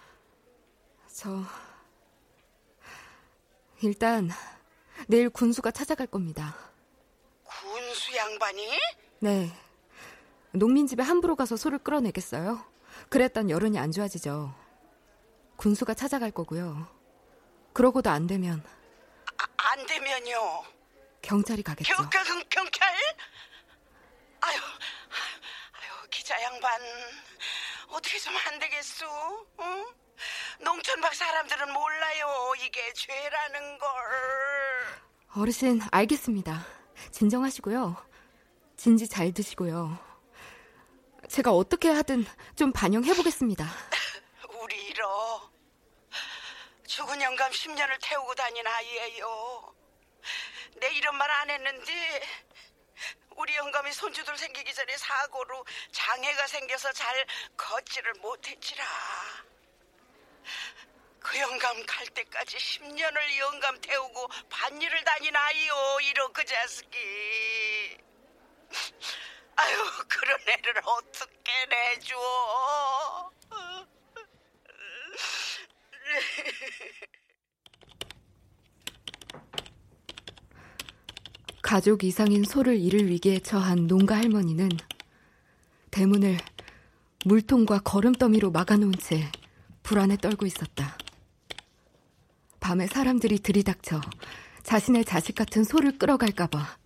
[1.07, 1.41] 저
[3.81, 4.29] 일단
[5.07, 6.55] 내일 군수가 찾아갈 겁니다.
[7.43, 8.67] 군수 양반이?
[9.19, 9.51] 네.
[10.51, 12.63] 농민집에 함부로 가서 소를 끌어내겠어요?
[13.09, 14.53] 그랬던 여론이 안 좋아지죠.
[15.55, 16.88] 군수가 찾아갈 거고요.
[17.73, 18.63] 그러고도 안 되면
[19.38, 20.63] 아, 안 되면요.
[21.23, 21.95] 경찰이 가겠죠.
[21.95, 22.89] 경, 경, 경찰?
[24.41, 26.79] 아유, 아유, 기자 양반.
[27.88, 29.47] 어떻게 좀 안 되겠소?
[29.62, 29.86] 응?
[30.59, 32.53] 농촌밖 사람들은 몰라요.
[32.59, 33.89] 이게 죄라는 걸.
[35.36, 36.65] 어르신, 알겠습니다.
[37.12, 37.95] 진정하시고요.
[38.77, 39.97] 진지 잘 드시고요.
[41.29, 43.65] 제가 어떻게 하든 좀 반영해 보겠습니다.
[44.62, 45.49] 우리 이러
[46.86, 49.73] 죽은 영감 10년을 태우고 다닌 아이예요.
[50.79, 52.21] 내 이런 말 안 했는데
[53.36, 57.25] 우리 영감이 손주들 생기기 전에 사고로 장애가 생겨서 잘
[57.57, 58.86] 걷지를 못했지라.
[61.19, 65.03] 그 영감 갈 때까지 10년을 영감 태우고 반일을
[65.36, 67.97] 아이요 이러 그 자식이.
[69.55, 73.31] 아유 그런 애를 어떻게 내줘.
[81.63, 84.69] 가족 이상인 소를 잃을 위기에 처한 농가 할머니는
[85.91, 86.38] 대문을
[87.26, 89.32] 물통과 거름더미로 막아놓은 채
[89.82, 90.97] 불안에 떨고 있었다.
[92.60, 94.02] 밤에 사람들이 들이닥쳐
[94.63, 96.78] 자신의 자식 같은 소를 끌어갈까봐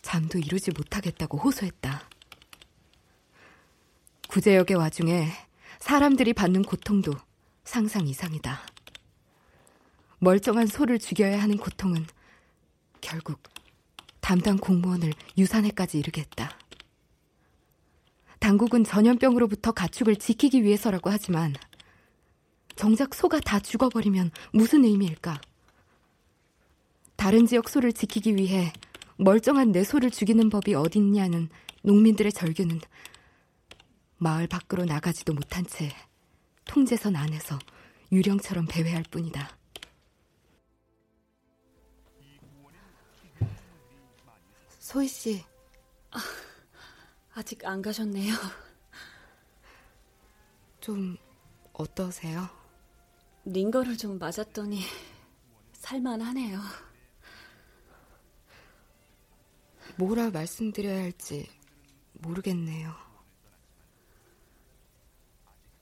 [0.00, 2.08] 잠도 이루지 못하겠다고 호소했다.
[4.30, 5.28] 구제역의 와중에
[5.80, 7.12] 사람들이 받는 고통도
[7.64, 8.58] 상상 이상이다.
[10.18, 12.06] 멀쩡한 소를 죽여야 하는 고통은
[13.02, 13.51] 결국
[14.22, 16.56] 담당 공무원을 유산에까지 이르게 했다.
[18.38, 21.54] 당국은 전염병으로부터 가축을 지키기 위해서라고 하지만
[22.74, 25.40] 정작 소가 다 죽어버리면 무슨 의미일까?
[27.16, 28.72] 다른 지역 소를 지키기 위해
[29.16, 31.48] 멀쩡한 내 소를 죽이는 법이 어딨냐는
[31.82, 32.80] 농민들의 절규는
[34.18, 35.92] 마을 밖으로 나가지도 못한 채
[36.64, 37.58] 통제선 안에서
[38.12, 39.56] 유령처럼 배회할 뿐이다.
[44.92, 45.42] 소희 씨.
[46.10, 46.18] 아,
[47.32, 48.34] 아직 안 가셨네요.
[50.82, 51.16] 좀
[51.72, 52.46] 어떠세요?
[53.46, 54.82] 링거를 좀 맞았더니
[55.72, 56.60] 살만하네요.
[59.96, 61.48] 뭐라 말씀드려야 할지
[62.12, 62.94] 모르겠네요.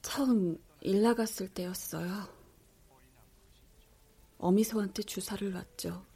[0.03, 2.29] 처음 일 나갔을 때였어요.
[4.38, 6.10] 어미소한테 주사를 놨죠.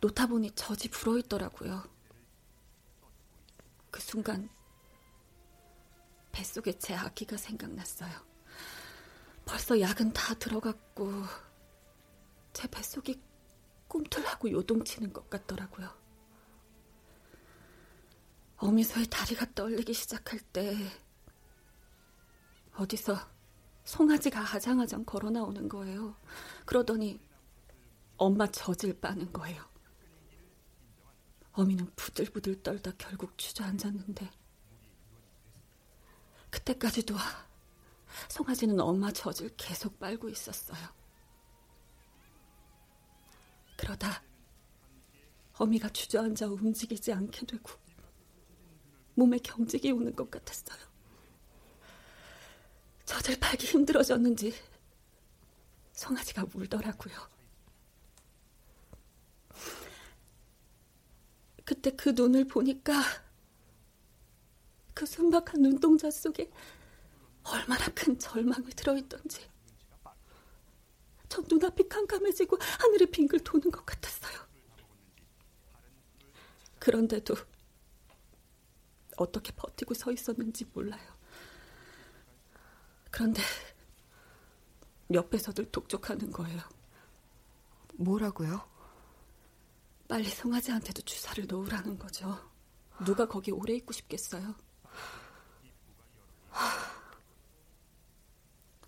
[0.00, 1.82] 놓다 보니 젖이 불어있더라고요.
[3.90, 4.48] 그 순간
[6.32, 8.12] 뱃속에 제 아기가 생각났어요.
[9.44, 11.10] 벌써 약은 다 들어갔고
[12.52, 13.20] 제 뱃속이
[13.88, 15.88] 꿈틀하고 요동치는 것 같더라고요.
[18.58, 20.76] 어미소의 다리가 떨리기 시작할 때
[22.74, 23.16] 어디서
[23.84, 26.14] 송아지가 아장아장 걸어 나오는 거예요.
[26.66, 27.20] 그러더니
[28.16, 29.64] 엄마 젖을 빠는 거예요.
[31.58, 34.30] 어미는 부들부들 떨다 결국 주저앉았는데
[36.50, 37.16] 그때까지도
[38.28, 40.78] 송아지는 엄마 젖을 계속 빨고 있었어요.
[43.76, 44.22] 그러다
[45.54, 47.72] 어미가 주저앉아 움직이지 않게 되고
[49.16, 50.78] 몸에 경직이 오는 것 같았어요.
[53.04, 54.54] 젖을 팔기 힘들어졌는지
[55.92, 57.37] 송아지가 울더라고요.
[61.68, 62.94] 그때 그 눈을 보니까
[64.94, 66.50] 그 순박한 눈동자 속에
[67.44, 69.46] 얼마나 큰 절망이 들어있던지
[71.28, 74.48] 전 눈앞이 깜깜해지고 하늘이 빙글 도는 것 같았어요.
[76.78, 77.36] 그런데도
[79.18, 81.18] 어떻게 버티고 서 있었는지 몰라요.
[83.10, 83.42] 그런데
[85.12, 86.62] 옆에서들 독촉하는 거예요.
[87.96, 88.77] 뭐라고요?
[90.08, 92.50] 빨리 송아지한테도 주사를 놓으라는 거죠.
[93.04, 94.54] 누가 거기 오래 있고 싶겠어요?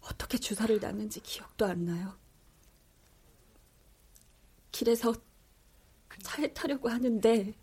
[0.00, 2.18] 어떻게 주사를 놨는지 기억도 안 나요.
[4.72, 5.14] 길에서
[6.22, 7.54] 차에 타려고 하는데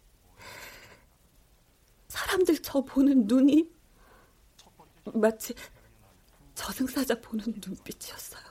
[2.07, 3.69] 사람들 저 보는 눈이
[5.13, 5.53] 마치
[6.53, 8.46] 저승사자 보는 눈빛이었어요.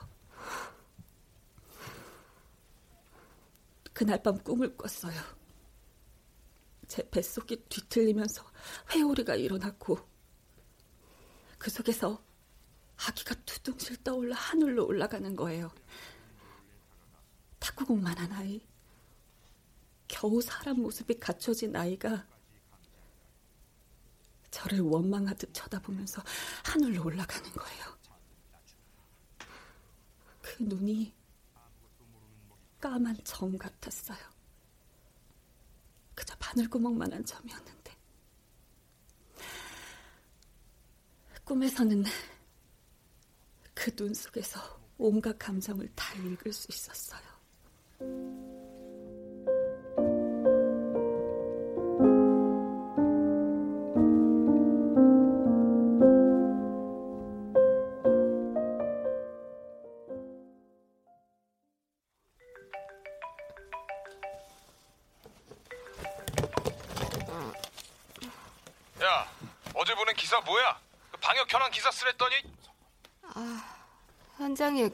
[3.97, 5.19] 그날 밤 꿈을 꿨어요.
[6.87, 8.45] 제 뱃속이 뒤틀리면서
[8.91, 9.97] 회오리가 일어났고
[11.57, 12.23] 그 속에서
[12.95, 15.71] 아기가 두둥실 떠올라 하늘로 올라가는 거예요.
[17.57, 18.63] 탁구공만한 아이.
[20.07, 22.27] 겨우 사람 모습이 갖춰진 아이가
[24.51, 26.21] 저를 원망하듯 쳐다보면서
[26.63, 27.97] 하늘로 올라가는 거예요.
[30.43, 31.16] 그 눈이
[32.89, 34.17] 까만 점 같았어요.
[36.15, 37.91] 그저 바늘구멍만한 점이었는데.
[41.43, 42.05] 꿈에서는
[43.73, 44.59] 그 눈 속에서
[44.97, 47.21] 온갖 감정을 다 읽을 수 있었어요.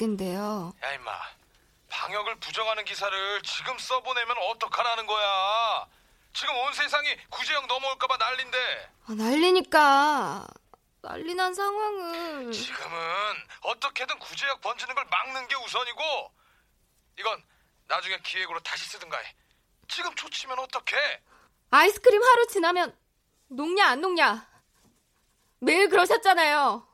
[0.04, 0.74] 얘긴데요.
[0.84, 1.12] 야 임마.
[1.90, 5.88] 방역을 부정하는 기사를 지금 써보내면 어떡하라는 거야?
[6.34, 8.90] 지금 온 세상이 구제형 넘어올까봐 난린데.
[9.08, 10.48] 아, 난리니까.
[11.02, 12.52] 난리 난 상황을.
[12.52, 12.98] 지금은
[13.62, 16.02] 어떻게든 구제역 번지는 걸 막는 게 우선이고
[17.20, 17.44] 이건
[17.88, 19.36] 나중에 기획으로 다시 쓰든가 해.
[19.88, 21.22] 지금 초치면 어떡해?
[21.72, 22.98] 아이스크림 하루 지나면
[23.50, 24.48] 녹냐 안 녹냐?
[25.60, 26.88] 매일 그러셨잖아요.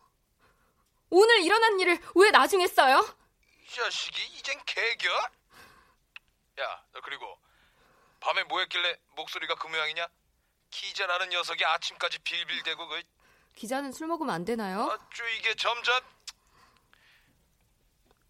[1.09, 3.05] 오늘 일어난 일을 왜 나중에 써요?
[3.63, 5.09] 이 자식이 이젠 개겨?
[6.59, 7.37] 야, 너 그리고
[8.19, 10.07] 밤에 뭐 했길래 목소리가 그 모양이냐?
[10.71, 13.01] 기자라는 녀석이 아침까지 빌빌대고 그
[13.55, 14.81] 기자는 술 먹으면 안 되나요?
[14.83, 15.99] 어쭈 이게 점점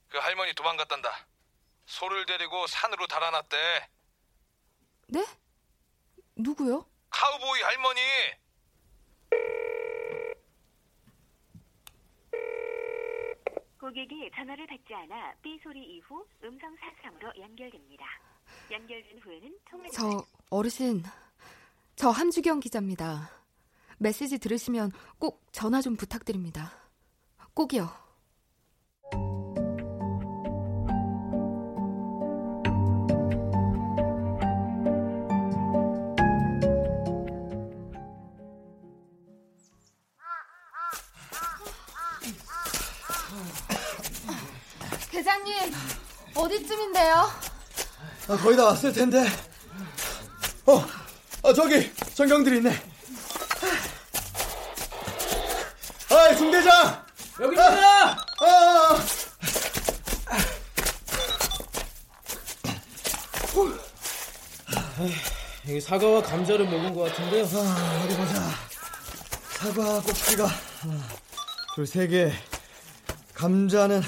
[0.10, 1.28] 그 할머니 도망갔단다.
[1.86, 3.90] 소를 데리고 산으로 달아났대.
[5.08, 5.26] 네?
[6.36, 6.86] 누구요?
[7.10, 8.02] 카우보이 할머니.
[13.80, 18.06] 고객이 전화를 받지 않아 삐 소리 이후 음성 사상으로 연결됩니다.
[18.70, 21.04] 연결된 후에는 통화 저 어르신,
[21.96, 23.30] 저 함주경 기자입니다.
[23.98, 26.72] 메시지 들으시면 꼭 전화 좀 부탁드립니다.
[27.54, 28.09] 꼭이요.
[45.50, 45.74] 대장님,
[46.36, 47.32] 어디쯤인데요?
[48.28, 49.26] 아, 거의 다 왔을 텐데.
[50.66, 50.86] 어,
[51.44, 52.70] 아, 저기 전경들이 있네.
[56.12, 57.06] 아이, 중대장!
[57.40, 58.12] 여기입니다!
[58.42, 59.00] 아,
[64.82, 65.06] 아,
[65.68, 67.46] 이 사과와 감자를 먹은 것 같은데요.
[67.46, 68.50] 아, 어디 보자.
[69.58, 71.04] 사과 꼭지가 하나,
[71.76, 72.32] 둘, 세 개.
[73.34, 74.02] 감자는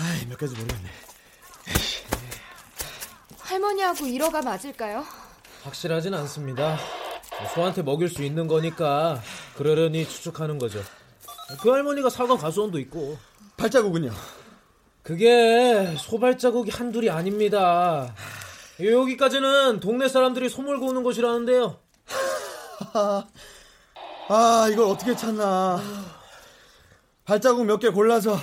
[0.00, 0.88] 아이 몇 가지 모르겠네.
[3.38, 5.04] 할머니하고 일어가 맞을까요?
[5.64, 6.78] 확실하진 않습니다.
[7.54, 9.20] 소한테 먹일 수 있는 거니까
[9.56, 10.80] 그러려니 추측하는 거죠.
[11.60, 13.18] 그 할머니가 사과 가수원도 있고.
[13.56, 14.10] 발자국은요?
[15.02, 18.14] 그게 소발자국이 한둘이 아닙니다.
[18.82, 21.78] 여기까지는 동네 사람들이 소몰고 오는 곳이라는데요.
[24.28, 25.82] 아, 이걸 어떻게 찾나.
[27.24, 28.38] 발자국 몇 개 골라서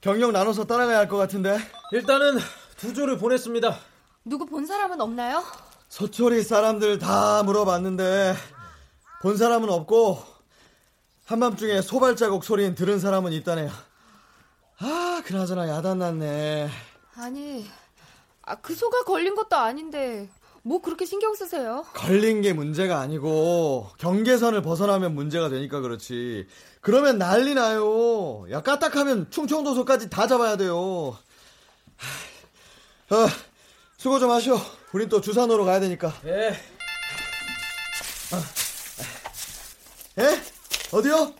[0.00, 1.58] 경력 나눠서 따라가야 할 것 같은데.
[1.92, 2.38] 일단은
[2.76, 3.76] 두 조를 보냈습니다.
[4.24, 5.42] 누구 본 사람은 없나요?
[5.88, 8.34] 서초리 사람들 다 물어봤는데
[9.22, 10.22] 본 사람은 없고
[11.24, 13.70] 한밤중에 소발자국 소리는 들은 사람은 있다네요.
[14.80, 16.68] 아, 그나저나 야단 났네.
[17.16, 17.66] 아니,
[18.42, 20.28] 아, 그 소가 걸린 것도 아닌데
[20.62, 21.84] 뭐 그렇게 신경 쓰세요?
[21.94, 26.46] 걸린 게 문제가 아니고 경계선을 벗어나면 문제가 되니까 그렇지.
[26.88, 28.46] 그러면 난리 나요.
[28.50, 30.74] 야 까딱하면 충청도소까지 다 잡아야 돼요.
[30.78, 31.18] 어,
[33.98, 34.58] 수고 좀 하시오.
[34.94, 36.14] 우린 또 주산으로 가야 되니까.
[36.24, 36.48] 예.
[38.32, 38.40] 어.
[40.22, 40.42] 예?
[40.90, 41.34] 어디요?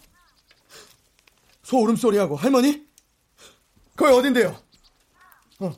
[1.63, 2.87] 소 울음소리하고 할머니?
[3.97, 4.55] 거기 어딘데요?
[5.61, 5.73] 어.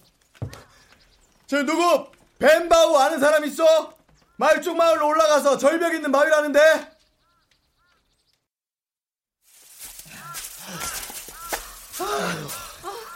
[1.46, 2.10] 저 누구
[2.40, 3.94] 벤바우 아는 사람 있어?
[4.36, 6.89] 말쪽 마을로 올라가서 절벽 있는 마을이라는데?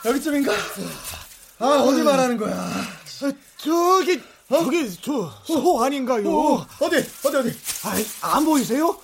[0.05, 0.53] 여기쯤인가?
[1.61, 2.55] 아 어디 말하는 거야?
[2.55, 2.86] 아,
[3.57, 6.28] 저기 저기 저 소 아닌가요?
[6.30, 7.59] 어, 어디 어디 어디?
[7.84, 8.99] 아이, 안 보이세요?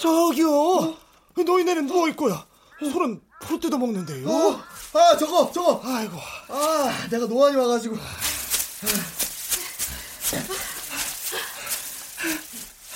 [0.00, 0.96] 저기요.
[1.36, 2.42] 노인네는 누워 있고요.
[2.80, 4.28] 소는 풀 뜯어 먹는데요.
[4.28, 4.62] 어?
[4.94, 5.80] 아 저거 저거.
[5.84, 6.16] 아이고.
[6.48, 7.96] 아 내가 노안이 와가지고.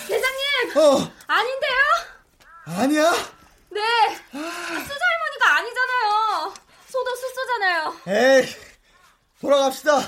[0.06, 0.76] 대장님.
[0.76, 1.12] 어.
[1.26, 1.78] 아닌데요?
[2.64, 3.10] 아니야?
[3.70, 3.80] 네.
[4.32, 6.19] 수자 할머니가 아니잖아요.
[6.90, 7.96] 소도 수소잖아요.
[8.08, 8.48] 에이
[9.40, 9.98] 돌아갑시다.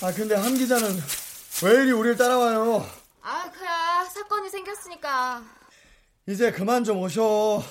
[0.00, 0.88] 아 근데 함 기자는
[1.64, 2.88] 왜 이리 우리를 따라와요?
[3.20, 5.42] 아 그야 사건이 생겼으니까.
[6.28, 7.62] 이제 그만 좀 오셔.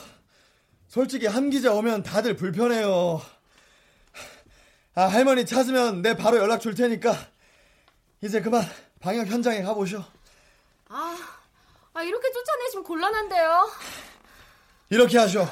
[0.90, 3.22] 솔직히 함 기자 오면 다들 불편해요.
[4.96, 7.16] 아 할머니 찾으면 내 바로 연락 줄 테니까
[8.22, 8.64] 이제 그만
[9.00, 10.04] 방역 현장에 가보셔.
[10.90, 11.18] 아,
[11.94, 13.72] 아 이렇게 쫓아내시면 곤란한데요.
[14.90, 15.48] 이렇게 하셔.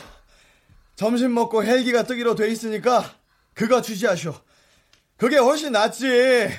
[0.96, 3.04] 점심 먹고 헬기가 뜨기로 돼 있으니까
[3.54, 4.34] 그거 주시하쇼.
[5.18, 6.50] 그게 훨씬 낫지.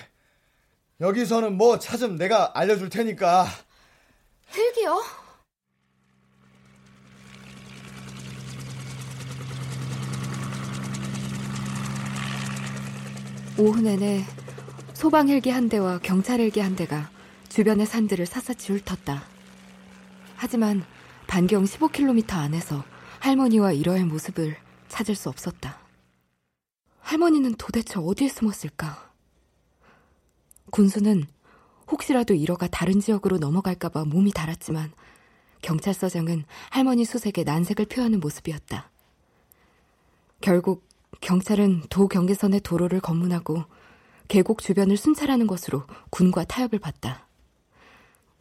[1.01, 3.47] 여기서는 뭐 찾으면 내가 알려줄 테니까.
[4.55, 5.03] 헬기요?
[13.59, 14.23] 오후 내내
[14.93, 17.11] 소방 헬기 한 대와 경찰 헬기 한 대가
[17.49, 19.23] 주변의 산들을 샅샅이 훑었다.
[20.37, 20.85] 하지만
[21.27, 22.85] 반경 15km 안에서
[23.27, 24.57] 할머니와 일어의 모습을
[24.87, 25.81] 찾을 수 없었다.
[27.01, 29.11] 할머니는 도대체 어디에 숨었을까?
[30.71, 31.25] 군수는
[31.91, 34.93] 혹시라도 일어가 다른 지역으로 넘어갈까봐 몸이 달았지만
[35.63, 38.93] 경찰서장은 할머니 수색에 난색을 표하는 모습이었다.
[40.41, 40.85] 결국
[41.21, 43.65] 경찰은 도 경계선의 도로를 검문하고
[44.29, 47.27] 계곡 주변을 순찰하는 것으로 군과 타협을 봤다.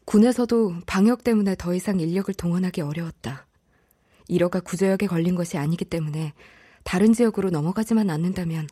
[0.06, 3.48] 군에서도 방역 때문에 더 이상 인력을 동원하기 어려웠다.
[4.28, 6.34] 일어가 구조역에 걸린 것이 아니기 때문에
[6.84, 8.68] 다른 지역으로 넘어가지만 않는다면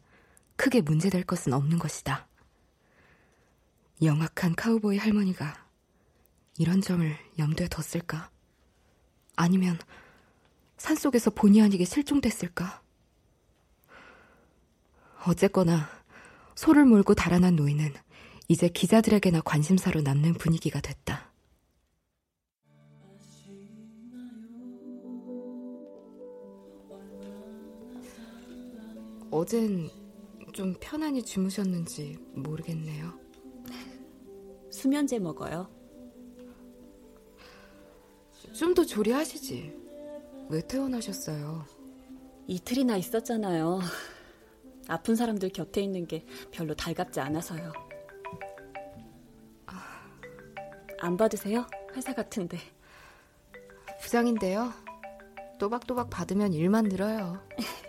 [0.55, 2.27] 크게 문제될 것은 없는 것이다.
[4.01, 5.65] 영악한 카우보이 할머니가
[6.57, 8.29] 이런 점을 염두에 뒀을까?
[9.35, 9.79] 아니면
[10.77, 12.81] 산속에서 본의 아니게 실종됐을까?
[15.25, 15.89] 어쨌거나
[16.55, 17.93] 소를 몰고 달아난 노인은
[18.47, 21.32] 이제 기자들에게나 관심사로 남는 분위기가 됐다.
[29.33, 29.89] 어젠
[30.53, 33.13] 좀 편안히 주무셨는지 모르겠네요.
[34.69, 35.67] 수면제 먹어요.
[38.53, 39.73] 좀 더 조리하시지.
[40.49, 41.65] 왜 퇴원하셨어요?
[42.45, 43.79] 이틀이나 있었잖아요.
[44.87, 47.73] 아픈 사람들 곁에 있는 게 별로 달갑지 않아서요.
[50.99, 51.65] 안 받으세요?
[51.95, 52.59] 회사 같은데.
[53.99, 54.71] 부장인데요.
[55.59, 57.41] 또박또박 받으면 일만 늘어요.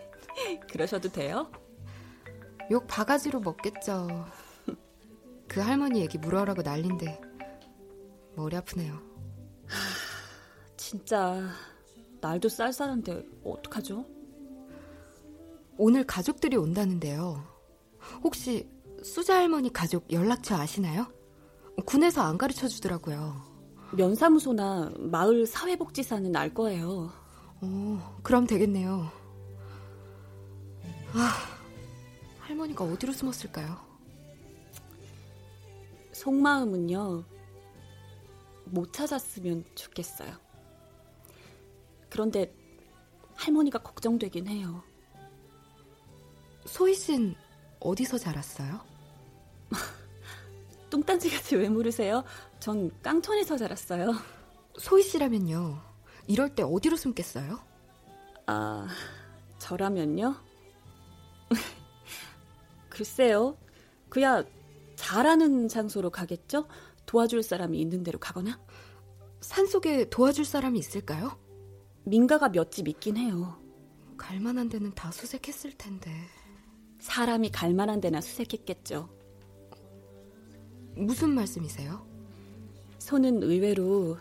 [0.70, 1.50] 그러셔도 돼요?
[2.70, 4.26] 욕 바가지로 먹겠죠.
[5.48, 7.20] 그 할머니 얘기 물어라고 난린데
[8.36, 9.00] 머리 아프네요.
[10.76, 11.48] 진짜
[12.20, 14.05] 날도 쌀쌀한데 어떡하죠?
[15.76, 17.44] 오늘 가족들이 온다는데요.
[18.22, 18.68] 혹시
[19.02, 21.07] 수자 할머니 가족 연락처 아시나요?
[21.84, 23.42] 군에서 안 가르쳐 주더라고요.
[23.92, 27.11] 면사무소나 마을 사회복지사는 알 거예요.
[27.61, 29.11] 어, 그럼 되겠네요.
[31.17, 31.39] 아,
[32.41, 33.79] 할머니가 어디로 숨었을까요?
[36.12, 37.25] 속마음은요,
[38.65, 40.37] 못 찾았으면 좋겠어요.
[42.11, 42.53] 그런데
[43.37, 44.83] 할머니가 걱정되긴 해요.
[46.67, 47.37] 소희 씨는
[47.79, 48.81] 어디서 자랐어요?
[50.91, 52.25] 뚱딴지같이 왜 물으세요?
[52.59, 54.15] 전 깡촌에서 자랐어요.
[54.79, 55.81] 소희 씨라면요.
[56.27, 57.61] 이럴 때 어디로 숨겠어요?
[58.47, 58.89] 아,
[59.59, 60.53] 저라면요?
[62.95, 63.59] 글쎄요.
[64.09, 64.45] 그야
[64.95, 66.68] 잘하는 장소로 가겠죠?
[67.07, 68.61] 도와줄 사람이 있는 데로 가거나?
[69.40, 71.36] 산속에 도와줄 사람이 있을까요?
[72.05, 73.61] 민가가 몇 집 있긴 해요.
[74.16, 76.12] 갈만한 데는 다 수색했을 텐데.
[77.01, 79.09] 사람이 갈만한 데나 수색했겠죠.
[80.97, 82.07] 무슨 말씀이세요?
[83.01, 84.16] 손은 의외로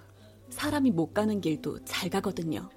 [0.49, 2.69] 사람이 못 가는 길도 잘 가거든요.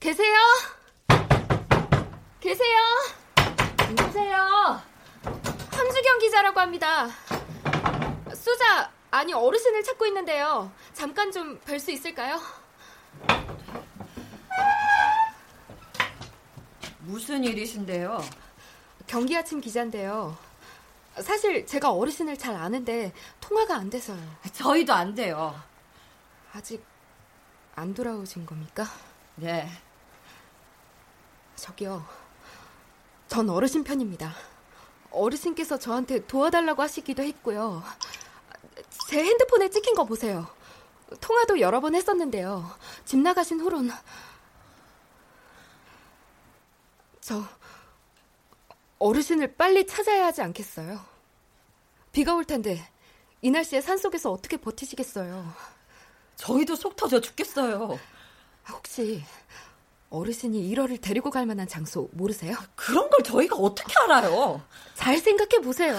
[0.00, 0.34] 계세요?
[2.40, 2.76] 계세요?
[3.88, 4.80] 누구세요?
[5.70, 7.08] 황주경 기자라고 합니다.
[8.34, 10.70] 수자, 아니 어르신을 찾고 있는데요.
[10.92, 12.40] 잠깐 좀 뵐 수 있을까요?
[17.06, 18.20] 무슨 일이신데요?
[19.06, 20.36] 경기 아침 기자인데요.
[21.22, 24.20] 사실 제가 어르신을 잘 아는데 통화가 안 돼서요.
[24.52, 25.54] 저희도 안 돼요.
[26.52, 26.84] 아직
[27.76, 28.84] 안 돌아오신 겁니까?
[29.36, 29.70] 네.
[31.54, 32.04] 저기요.
[33.28, 34.34] 전 어르신 편입니다.
[35.12, 37.84] 어르신께서 저한테 도와달라고 하시기도 했고요.
[39.08, 40.48] 제 핸드폰에 찍힌 거 보세요.
[41.20, 42.68] 통화도 여러 번 했었는데요.
[43.04, 43.90] 집 나가신 후론
[47.26, 47.42] 저
[49.00, 51.04] 어르신을 빨리 찾아야 하지 않겠어요?
[52.12, 52.88] 비가 올 텐데
[53.42, 55.52] 이 날씨에 산속에서 어떻게 버티시겠어요?
[56.36, 57.98] 저희도 속 터져 죽겠어요.
[58.68, 59.24] 혹시
[60.08, 62.56] 어르신이 1월을 데리고 갈 만한 장소 모르세요?
[62.76, 64.62] 그런 걸 저희가 어떻게 알아요?
[64.94, 65.96] 잘 생각해 보세요.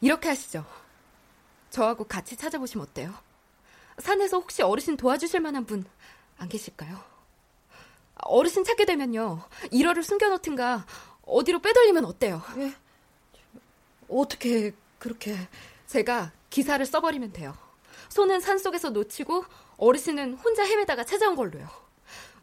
[0.00, 0.64] 이렇게 하시죠.
[1.68, 3.12] 저하고 같이 찾아보시면 어때요?
[3.98, 5.84] 산에서 혹시 어르신 도와주실 만한 분
[6.38, 7.15] 안 계실까요?
[8.22, 9.42] 어르신 찾게 되면요.
[9.72, 10.86] 1월을 숨겨놓든가
[11.22, 12.42] 어디로 빼돌리면 어때요?
[12.58, 12.72] 예?
[14.08, 15.36] 어떻게 그렇게
[15.86, 17.56] 제가 기사를 써버리면 돼요.
[18.08, 19.44] 손은 산속에서 놓치고
[19.76, 21.68] 어르신은 혼자 헤매다가 찾아온 걸로요.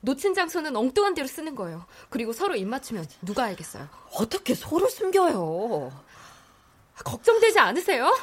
[0.01, 1.85] 놓친 장소는 엉뚱한 데로 쓰는 거예요.
[2.09, 3.87] 그리고 서로 입맞추면 누가 알겠어요?
[4.15, 5.91] 어떻게 서로 숨겨요?
[7.05, 8.13] 걱정되지 않으세요?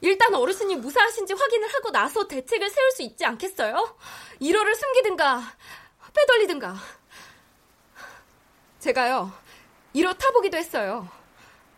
[0.00, 3.96] 일단 어르신이 무사하신지 확인을 하고 나서 대책을 세울 수 있지 않겠어요?
[4.40, 5.42] 1호를 숨기든가
[6.14, 6.76] 빼돌리든가.
[8.80, 9.32] 제가요,
[9.94, 11.08] 1호 타보기도 했어요.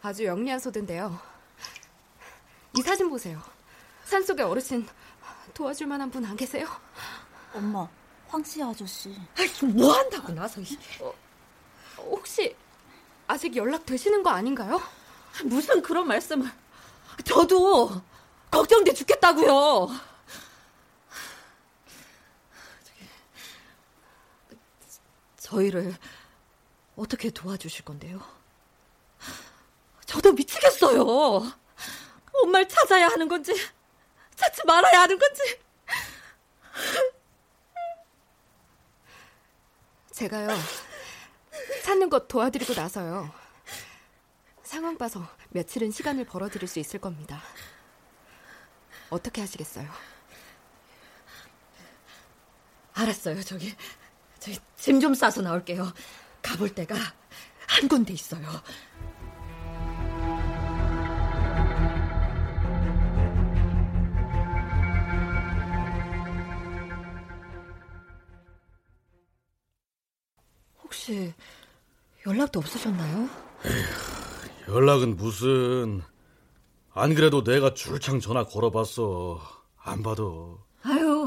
[0.02, 1.18] 아주 영리한 소드인데요.
[2.76, 3.40] 이 사진 보세요.
[4.04, 4.86] 산속에 어르신
[5.54, 6.66] 도와줄 만한 분 안 계세요?
[7.54, 7.88] 엄마,
[8.28, 9.16] 황씨 아저씨.
[9.62, 10.60] 뭐 한다고 나서.
[11.00, 11.14] 어,
[11.98, 12.54] 혹시
[13.26, 14.80] 아직 연락 되시는 거 아닌가요?
[15.44, 16.48] 무슨 그런 말씀을.
[17.24, 18.02] 저도
[18.50, 19.88] 걱정돼 죽겠다고요.
[25.46, 25.94] 저희를
[26.96, 28.20] 어떻게 도와주실 건데요?
[30.04, 31.04] 저도 미치겠어요.
[32.42, 33.52] 엄마를 찾아야 하는 건지,
[34.34, 35.60] 찾지 말아야 하는 건지.
[40.10, 40.48] 제가요,
[41.84, 43.32] 찾는 것 도와드리고 나서요.
[44.64, 47.40] 상황 봐서 며칠은 시간을 벌어드릴 수 있을 겁니다.
[49.10, 49.88] 어떻게 하시겠어요?
[52.94, 53.42] 알았어요.
[53.42, 53.76] 저기,
[54.76, 55.92] 짐 좀 싸서 나올게요.
[56.42, 56.94] 가볼 데가
[57.66, 58.46] 한 군데 있어요.
[70.82, 71.32] 혹시
[72.26, 73.28] 연락도 없으셨나요?
[73.64, 76.02] 에휴, 연락은 무슨
[76.92, 79.40] 안 그래도 내가 줄창 전화 걸어봤어
[79.76, 80.22] 안 받아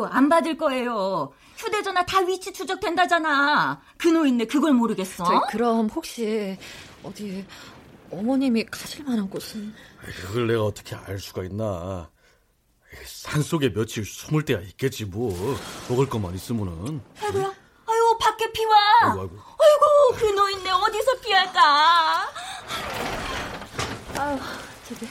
[0.06, 1.34] 안 받을 거예요.
[1.58, 3.82] 휴대전화 다 위치 추적된다잖아.
[3.98, 4.46] 그 노인네.
[4.46, 5.24] 그걸 모르겠어?
[5.24, 6.58] 저희 그럼 혹시
[7.04, 7.46] 어디
[8.12, 9.74] 어머님이 가실 만한 곳은?
[10.22, 12.10] 그걸 내가 어떻게 알 수가 있나?
[13.06, 15.32] 산속에 며칠 숨을 때야 있겠지 뭐.
[15.90, 17.02] 먹을 것만 있으면은.
[17.22, 17.46] 아이고야.
[17.88, 18.76] 아유 밖에 비와.
[19.04, 19.36] 아이고, 아이고.
[19.38, 20.70] 아이고 그 노인네.
[20.72, 22.30] 어디서 피할까?
[24.18, 24.40] 아유
[24.88, 25.08] 저기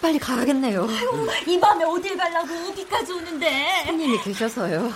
[0.00, 0.86] 빨리 가야겠네요.
[0.88, 3.82] 아유 이 밤에 어딜 가려고 비까지 오는데?
[3.86, 4.92] 손님이 계셔서요.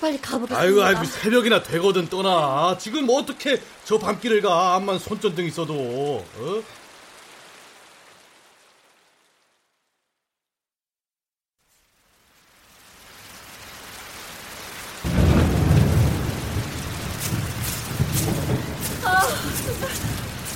[0.00, 0.58] 빨리 가보겠습니다.
[0.60, 2.76] 아이고 아이고 새벽이나 되거든 떠나.
[2.78, 4.74] 지금 뭐 어떻게 저 밤길을 가?
[4.76, 6.62] 암만 손전등 있어도 어?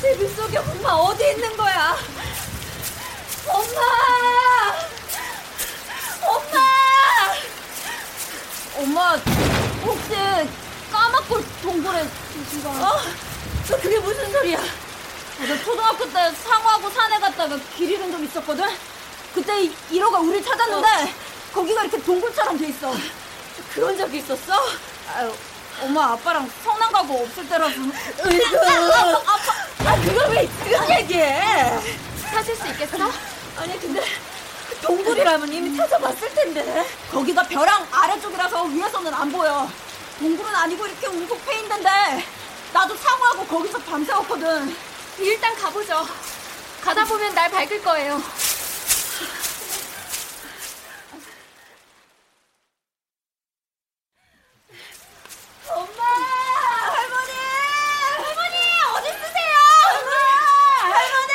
[0.02, 1.96] 내 뱃속에 엄마 어디 있는 거야?
[3.48, 3.80] 엄마!
[6.26, 6.60] 엄마!
[8.76, 10.48] 엄마, 혹시
[10.90, 12.70] 까맣고 동굴에 계신가?
[12.70, 13.00] 어?
[13.68, 14.58] 너 그게 무슨 소리야?
[14.58, 18.64] 나 초등학교 때 상호하고 산에 갔다가 길 잃은 적 있었거든?
[19.34, 21.14] 그때 1호가 우리 찾았는데
[21.52, 22.92] 거기가 이렇게 동굴처럼 돼 있어.
[23.74, 24.52] 그런 적이 있었어?
[25.14, 25.32] 아유,
[25.82, 27.74] 엄마 아빠랑 성남 가고 없을 때라서.
[27.76, 28.56] 으이구.
[29.26, 29.52] 아빠,
[29.90, 31.78] 아 그걸 왜 지금 얘기해?
[32.32, 32.96] 찾을 수 있겠어?
[33.58, 34.02] 아니 근데
[34.82, 36.86] 동굴이라면 이미 찾아봤을 텐데.
[37.10, 39.68] 거기가 벼랑 아래쪽이라서 위에서는 안 보여.
[40.18, 41.88] 동굴은 아니고 이렇게 우속 패인데인데
[42.72, 44.74] 나도 상호하고 거기서 밤새웠거든.
[45.18, 46.06] 일단 가보죠.
[46.82, 48.22] 가다 보면 날 밝을 거예요.
[55.70, 56.02] 엄마!
[56.94, 57.32] 할머니!
[58.16, 58.56] 할머니!
[58.96, 59.54] 어디 있으세요?
[59.84, 60.22] 할머니!
[60.92, 61.34] 할머니!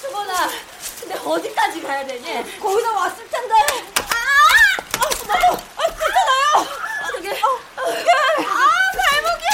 [0.00, 0.32] 수건아,
[1.00, 1.80] 근데 어디까지
[2.42, 3.54] 거기다 왔을 텐데.
[3.54, 4.14] 아!
[4.98, 5.52] 어, 나도!
[5.76, 6.66] 아, 괜찮아요!
[7.12, 9.44] 저기, 어, 아, 발목이!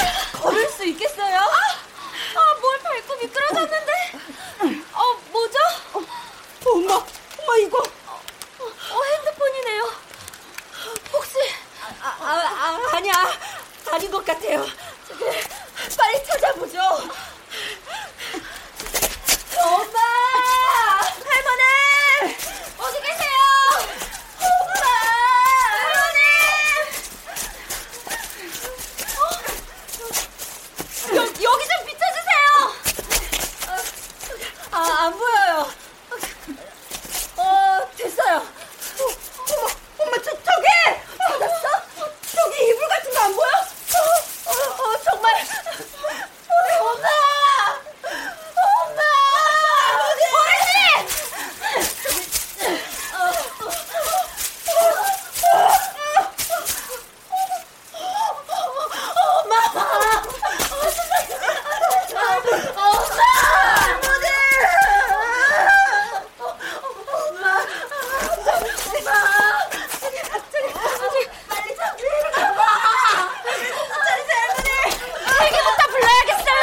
[0.41, 1.37] 걸을 수 있겠어요?
[1.39, 3.91] 아, 뭘 밟고 미끄러졌는데?
[4.93, 5.57] 어, 뭐죠?
[6.65, 7.77] 엄마, 엄마 이거.
[8.59, 9.83] 어, 핸드폰이네요.
[11.13, 11.35] 혹시
[12.01, 13.13] 아, 아, 아, 아니야.
[13.91, 14.65] 아닌 것 같아요.
[15.07, 15.25] 저기,
[15.97, 16.79] 빨리 찾아보죠.
[19.63, 19.99] 엄마!
[21.25, 21.63] 할머니!
[22.77, 23.37] 어디 계세요?
[24.39, 24.83] 엄마!
[25.67, 26.19] 할머니!
[29.17, 29.21] 어?
[31.15, 32.45] 여, 여기 좀 비춰주세요!
[34.71, 34.75] 아,
[35.05, 35.69] 안 보여요.
[37.37, 38.35] 어, 됐어요.
[38.37, 38.41] 어,
[39.51, 39.67] 어머,
[39.97, 40.67] 엄마, 저, 저기!
[41.27, 41.65] 찾았어?
[42.33, 43.47] 저기 이불 같은 거 안 보여?
[43.47, 43.51] 어,
[44.45, 45.31] 어, 어, 정말.
[46.79, 47.07] 엄마!
[48.55, 49.01] 엄마!
[75.39, 76.61] 헬기부터 불러야겠어요.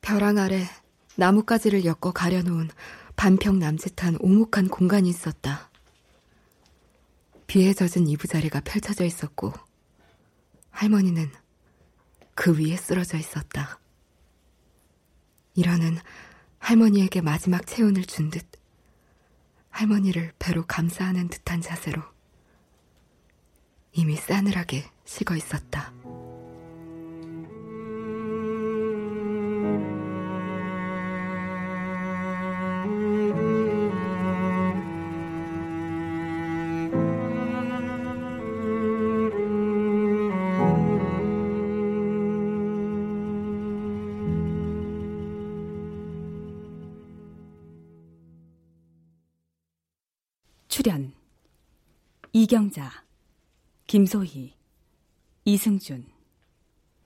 [0.00, 0.68] 벼랑 아래
[1.22, 2.68] 나뭇가지를 엮어 가려놓은
[3.14, 5.70] 반평 남짓한 오목한 공간이 있었다.
[7.46, 9.52] 비에 젖은 이부자리가 펼쳐져 있었고
[10.70, 11.30] 할머니는
[12.34, 13.78] 그 위에 쓰러져 있었다.
[15.54, 15.96] 이러는
[16.58, 18.44] 할머니에게 마지막 체온을 준 듯
[19.70, 22.02] 할머니를 배로 감싸하는 듯한 자세로
[23.92, 25.71] 이미 싸늘하게 식어 있었다.
[50.82, 51.14] 출연
[52.32, 53.04] 이경자,
[53.86, 54.52] 김소희,
[55.44, 56.10] 이승준,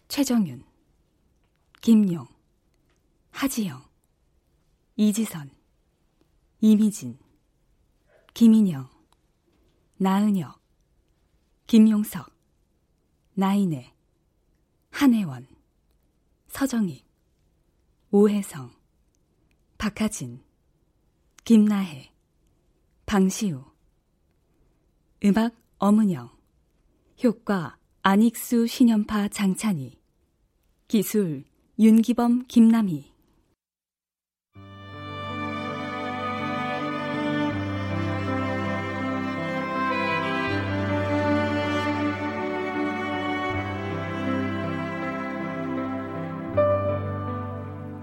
[0.08, 0.64] 최정윤,
[1.82, 2.26] 김용,
[3.32, 3.84] 하지영,
[4.96, 5.50] 이지선,
[6.62, 7.18] 이미진,
[8.32, 8.88] 김인영,
[9.98, 10.58] 나은혁,
[11.66, 12.34] 김용석,
[13.34, 13.92] 나인애,
[14.88, 15.46] 한혜원,
[16.48, 17.04] 서정익,
[18.10, 18.74] 오혜성,
[19.76, 20.42] 박하진,
[21.44, 22.15] 김나혜,
[23.06, 23.64] 방시우.
[25.24, 26.28] 음악 엄은영.
[27.22, 29.96] 효과 안익수 신연파 장찬희.
[30.88, 31.44] 기술
[31.78, 33.12] 윤기범 김남희.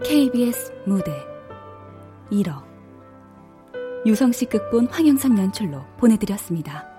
[0.06, 1.12] KBS 무대.
[2.32, 2.73] 1호
[4.06, 6.93] 유성식 극본 황영선 연출로 보내드렸습니다.